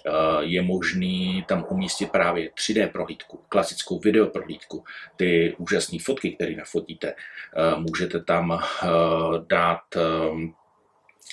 Uh, 0.06 0.12
je 0.40 0.62
možný 0.62 1.44
tam 1.48 1.66
umístit 1.70 2.10
právě 2.10 2.50
3D 2.50 2.88
prohlídku, 2.88 3.40
klasickou 3.48 3.98
video 3.98 4.26
prohlídku, 4.26 4.84
ty 5.16 5.54
úžasné 5.58 5.98
fotky, 5.98 6.30
které 6.30 6.56
nafotíte. 6.56 7.14
Můžete 7.76 8.20
tam 8.20 8.62
dát 9.46 9.80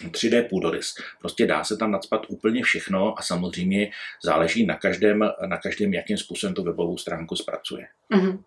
3D 0.03 0.47
půdorys. 0.49 0.95
Prostě 1.19 1.47
dá 1.47 1.63
se 1.63 1.77
tam 1.77 1.91
nadspat 1.91 2.25
úplně 2.27 2.63
všechno 2.63 3.19
a 3.19 3.21
samozřejmě 3.21 3.91
záleží 4.23 4.65
na 4.65 4.75
každém, 4.75 5.19
na 5.45 5.57
každém 5.57 5.93
jakým 5.93 6.17
způsobem 6.17 6.53
tu 6.53 6.63
webovou 6.63 6.97
stránku 6.97 7.35
zpracuje. 7.35 7.87
Mm-hmm. 8.13 8.39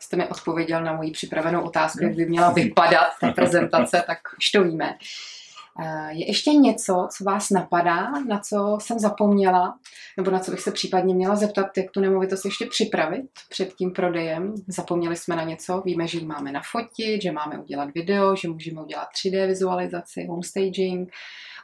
Jste 0.00 0.16
mi 0.16 0.28
odpověděl 0.28 0.84
na 0.84 0.92
moji 0.92 1.10
připravenou 1.10 1.62
otázku, 1.62 2.04
jak 2.04 2.14
by 2.14 2.26
měla 2.26 2.52
vypadat 2.52 3.08
ta 3.20 3.30
prezentace, 3.34 4.04
tak 4.06 4.18
už 4.38 4.50
to 4.50 4.64
víme. 4.64 4.98
Eh, 5.80 6.12
je 6.12 6.26
ještě 6.26 6.50
něco, 6.50 7.08
co 7.16 7.24
vás 7.24 7.50
napadá, 7.50 8.10
na 8.10 8.38
co 8.38 8.78
jsem 8.80 8.98
zapomněla, 8.98 9.78
nebo 10.16 10.30
na 10.30 10.38
co 10.38 10.50
bych 10.50 10.60
se 10.60 10.72
případně 10.72 11.14
měla 11.14 11.36
zeptat, 11.36 11.76
jak 11.76 11.90
tu 11.90 12.00
nemovitost 12.00 12.44
ještě 12.44 12.66
připravit 12.66 13.30
před 13.48 13.74
tím 13.74 13.90
prodejem? 13.90 14.54
Zapomněli 14.66 15.16
jsme 15.16 15.36
na 15.36 15.44
něco, 15.44 15.82
víme, 15.84 16.06
že 16.06 16.24
máme 16.24 16.52
nafotit, 16.52 17.22
že 17.22 17.32
máme 17.32 17.58
udělat 17.58 17.94
video, 17.94 18.36
že 18.36 18.48
můžeme 18.48 18.82
udělat 18.82 19.08
3D 19.24 19.46
vizualizaci, 19.46 20.26
homestaging, 20.26 21.12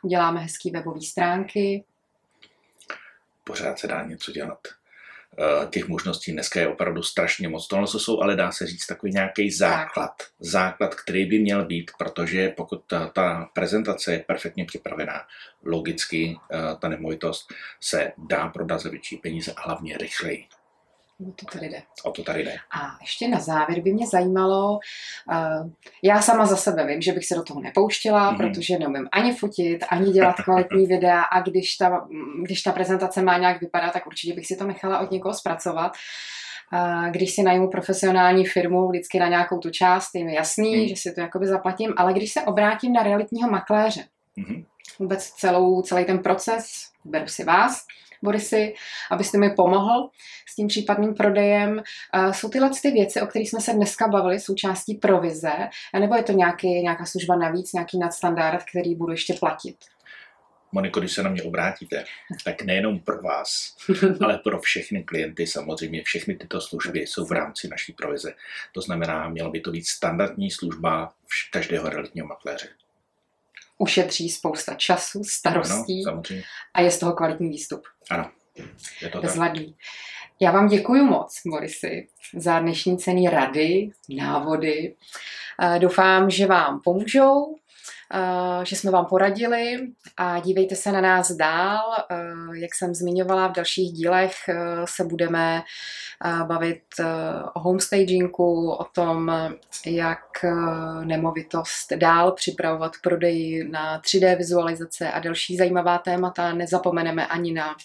uděláme 0.03 0.41
hezký 0.41 0.71
webové 0.71 1.01
stránky. 1.01 1.85
Pořád 3.45 3.79
se 3.79 3.87
dá 3.87 4.05
něco 4.05 4.33
dělat. 4.33 4.59
Eh, 5.41 5.67
těch 5.71 5.89
možností 5.89 6.33
dneska 6.33 6.61
je 6.61 6.69
opravdu 6.69 7.03
strašně 7.03 7.49
moc. 7.49 7.69
Tohle 7.69 7.87
jsou 7.87 8.21
ale 8.21 8.37
dá 8.37 8.53
se 8.53 8.67
říct 8.67 8.87
takový 8.87 9.13
nějaký 9.13 9.51
základ. 9.51 10.11
Základ, 10.41 10.95
který 10.95 11.27
by 11.27 11.39
měl 11.39 11.65
být, 11.65 11.91
protože 11.99 12.49
pokud 12.49 12.85
ta, 12.87 13.09
ta 13.09 13.51
prezentace 13.53 14.13
je 14.13 14.19
perfektně 14.19 14.65
připravená, 14.65 15.21
logicky 15.65 16.37
eh, 16.53 16.59
ta 16.81 16.89
nemovitost 16.89 17.53
se 17.81 18.13
dá 18.29 18.49
prodat 18.49 18.81
za 18.81 18.91
větší 18.91 19.17
peníze 19.17 19.53
a 19.53 19.61
hlavně 19.61 19.99
rychleji. 19.99 20.45
O 21.27 21.33
to 21.33 21.47
tady 21.53 21.69
jde. 21.69 21.83
O 22.05 22.11
to 22.11 22.23
tady 22.23 22.45
jde. 22.45 22.57
A 22.81 22.99
ještě 23.01 23.29
na 23.29 23.41
závěr 23.41 23.81
by 23.81 23.93
mě 23.93 24.07
zajímalo, 24.07 24.73
uh, 24.73 25.71
já 26.03 26.23
sama 26.23 26.47
za 26.47 26.57
sebe 26.57 26.87
vím, 26.87 27.03
že 27.03 27.13
bych 27.13 27.27
se 27.27 27.35
do 27.35 27.43
toho 27.43 27.61
nepouštěla, 27.61 28.33
mm-hmm. 28.33 28.37
protože 28.37 28.79
neumím 28.79 29.09
ani 29.13 29.35
fotit, 29.35 29.85
ani 29.89 30.13
dělat 30.13 30.37
kvalitní 30.45 30.87
videa 30.87 31.23
a 31.23 31.41
když 31.41 31.77
ta, 31.77 32.09
když 32.45 32.63
ta 32.63 32.73
prezentace 32.73 33.23
má 33.23 33.39
nějak 33.39 33.61
vypadat, 33.61 33.93
tak 33.93 34.07
určitě 34.07 34.35
bych 34.35 34.47
si 34.47 34.57
to 34.57 34.65
nechala 34.65 34.99
od 34.99 35.11
někoho 35.11 35.35
zpracovat. 35.35 35.93
Uh, 36.73 37.11
když 37.11 37.35
si 37.35 37.43
najmu 37.43 37.71
profesionální 37.71 38.47
firmu 38.47 38.89
vždycky 38.89 39.19
na 39.19 39.29
nějakou 39.29 39.59
tu 39.59 39.71
část, 39.71 40.15
je 40.15 40.25
mi 40.25 40.35
jasný, 40.35 40.77
mm. 40.77 40.89
že 40.89 40.97
si 40.97 41.13
to 41.15 41.21
jakoby 41.21 41.47
zaplatím, 41.47 41.95
ale 41.97 42.13
když 42.13 42.33
se 42.33 42.43
obrátím 42.43 42.93
na 42.93 43.03
realitního 43.03 43.51
makléře, 43.51 44.05
mm-hmm. 44.39 44.65
vůbec 44.99 45.31
celou, 45.31 45.83
celý 45.83 46.05
ten 46.05 46.19
proces, 46.19 46.65
beru 47.05 47.27
si 47.27 47.45
vás, 47.45 47.85
Borisy, 48.23 48.75
abyste 49.11 49.39
mi 49.39 49.51
pomohl 49.51 50.09
s 50.49 50.55
tím 50.55 50.67
případným 50.67 51.15
prodejem. 51.15 51.83
Jsou 52.31 52.49
tyhle 52.49 52.71
ty 52.83 52.91
věci, 52.91 53.21
o 53.21 53.27
kterých 53.27 53.51
jsme 53.51 53.61
se 53.61 53.73
dneska 53.73 54.09
bavili, 54.09 54.41
součástí 54.41 54.95
provize, 54.95 55.53
nebo 56.01 56.15
je 56.15 56.23
to 56.23 56.33
nějaký, 56.33 56.69
nějaká 56.69 57.05
služba 57.05 57.37
navíc, 57.37 57.73
nějaký 57.73 57.99
nadstandard, 57.99 58.65
který 58.71 58.95
budu 58.95 59.13
ještě 59.13 59.35
platit? 59.35 59.77
Moniko, 60.73 61.01
když 61.01 61.13
se 61.13 61.23
na 61.23 61.31
mě 61.31 61.43
obrátíte, 61.43 62.05
tak 62.45 62.63
nejenom 62.63 63.01
pro 63.01 63.23
vás, 63.23 63.77
ale 64.21 64.39
pro 64.39 64.61
všechny 64.61 65.05
klienty 65.05 65.47
samozřejmě 65.47 66.03
všechny 66.03 66.35
tyto 66.35 66.61
služby 66.61 67.01
jsou 67.01 67.25
v 67.25 67.33
rámci 67.33 67.69
naší 67.69 67.93
provize. 67.93 68.35
To 68.73 68.81
znamená, 68.81 69.29
mělo 69.29 69.51
by 69.51 69.61
to 69.61 69.71
být 69.71 69.87
standardní 69.87 70.51
služba 70.51 71.13
každého 71.53 71.89
realitního 71.89 72.27
makléře. 72.27 72.69
Ušetří 73.79 74.29
spousta 74.29 74.75
času, 74.75 75.25
starostí 75.25 76.07
ano, 76.07 76.13
samozřejmě. 76.13 76.45
a 76.75 76.81
je 76.81 76.91
z 76.91 76.99
toho 76.99 77.13
kvalitní 77.13 77.49
výstup. 77.49 77.83
Ano, 78.11 78.31
je 79.03 79.09
to 79.09 79.21
Bezladný. 79.21 79.67
tak. 79.67 79.75
Já 80.41 80.51
vám 80.51 80.69
děkuji 80.69 81.03
moc, 81.05 81.41
Borisy, 81.47 82.09
za 82.37 82.59
dnešní 82.61 82.99
cený 82.99 83.29
rady, 83.29 83.91
návody. 84.09 84.97
Doufám, 85.79 86.31
že 86.31 86.47
vám 86.47 86.81
pomůžou 86.85 87.57
že 88.63 88.77
jsme 88.77 88.91
vám 88.91 89.07
poradili 89.07 89.79
a 90.17 90.41
dívejte 90.41 90.77
se 90.77 90.93
na 90.93 91.01
nás 91.01 91.33
dál. 91.33 91.95
Eh, 92.11 92.17
jak 92.53 92.75
jsem 92.75 92.95
zmiňovala, 92.95 93.49
v 93.49 93.53
dalších 93.53 93.93
dílech 93.93 94.35
eh, 94.49 94.57
se 94.85 95.05
budeme 95.05 95.63
bavit 96.47 96.83
o 97.55 97.61
homestagingu, 97.61 98.71
o 98.73 98.85
tom, 98.85 99.33
jak 99.87 100.45
nemovitost 101.05 101.93
dál 101.97 102.33
připravovat 102.33 102.97
k 102.97 103.03
prodeji 103.03 103.69
na 103.69 104.01
3D 104.01 104.37
vizualizace 104.37 105.13
a 105.13 105.21
další 105.21 105.57
zajímavá 105.57 105.99
témata. 105.99 106.53
Nezapomeneme 106.53 107.27
ani 107.27 107.53
na 107.53 107.77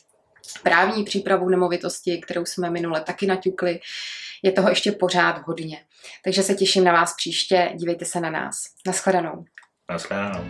právní 0.64 1.04
přípravu 1.04 1.50
nemovitosti, 1.50 2.18
kterou 2.18 2.46
jsme 2.46 2.70
minule 2.70 3.02
taky 3.02 3.28
naťukli. 3.28 3.80
Je 4.44 4.52
toho 4.52 4.70
ještě 4.70 4.92
pořád 4.92 5.48
hodně. 5.48 5.86
Takže 6.24 6.44
se 6.44 6.56
těším 6.56 6.84
na 6.84 6.94
vás 6.94 7.16
příště. 7.16 7.72
Dívejte 7.76 8.06
se 8.06 8.20
na 8.20 8.30
nás. 8.30 8.56
Naschledanou. 8.88 9.46
Naschledanou. 9.90 10.46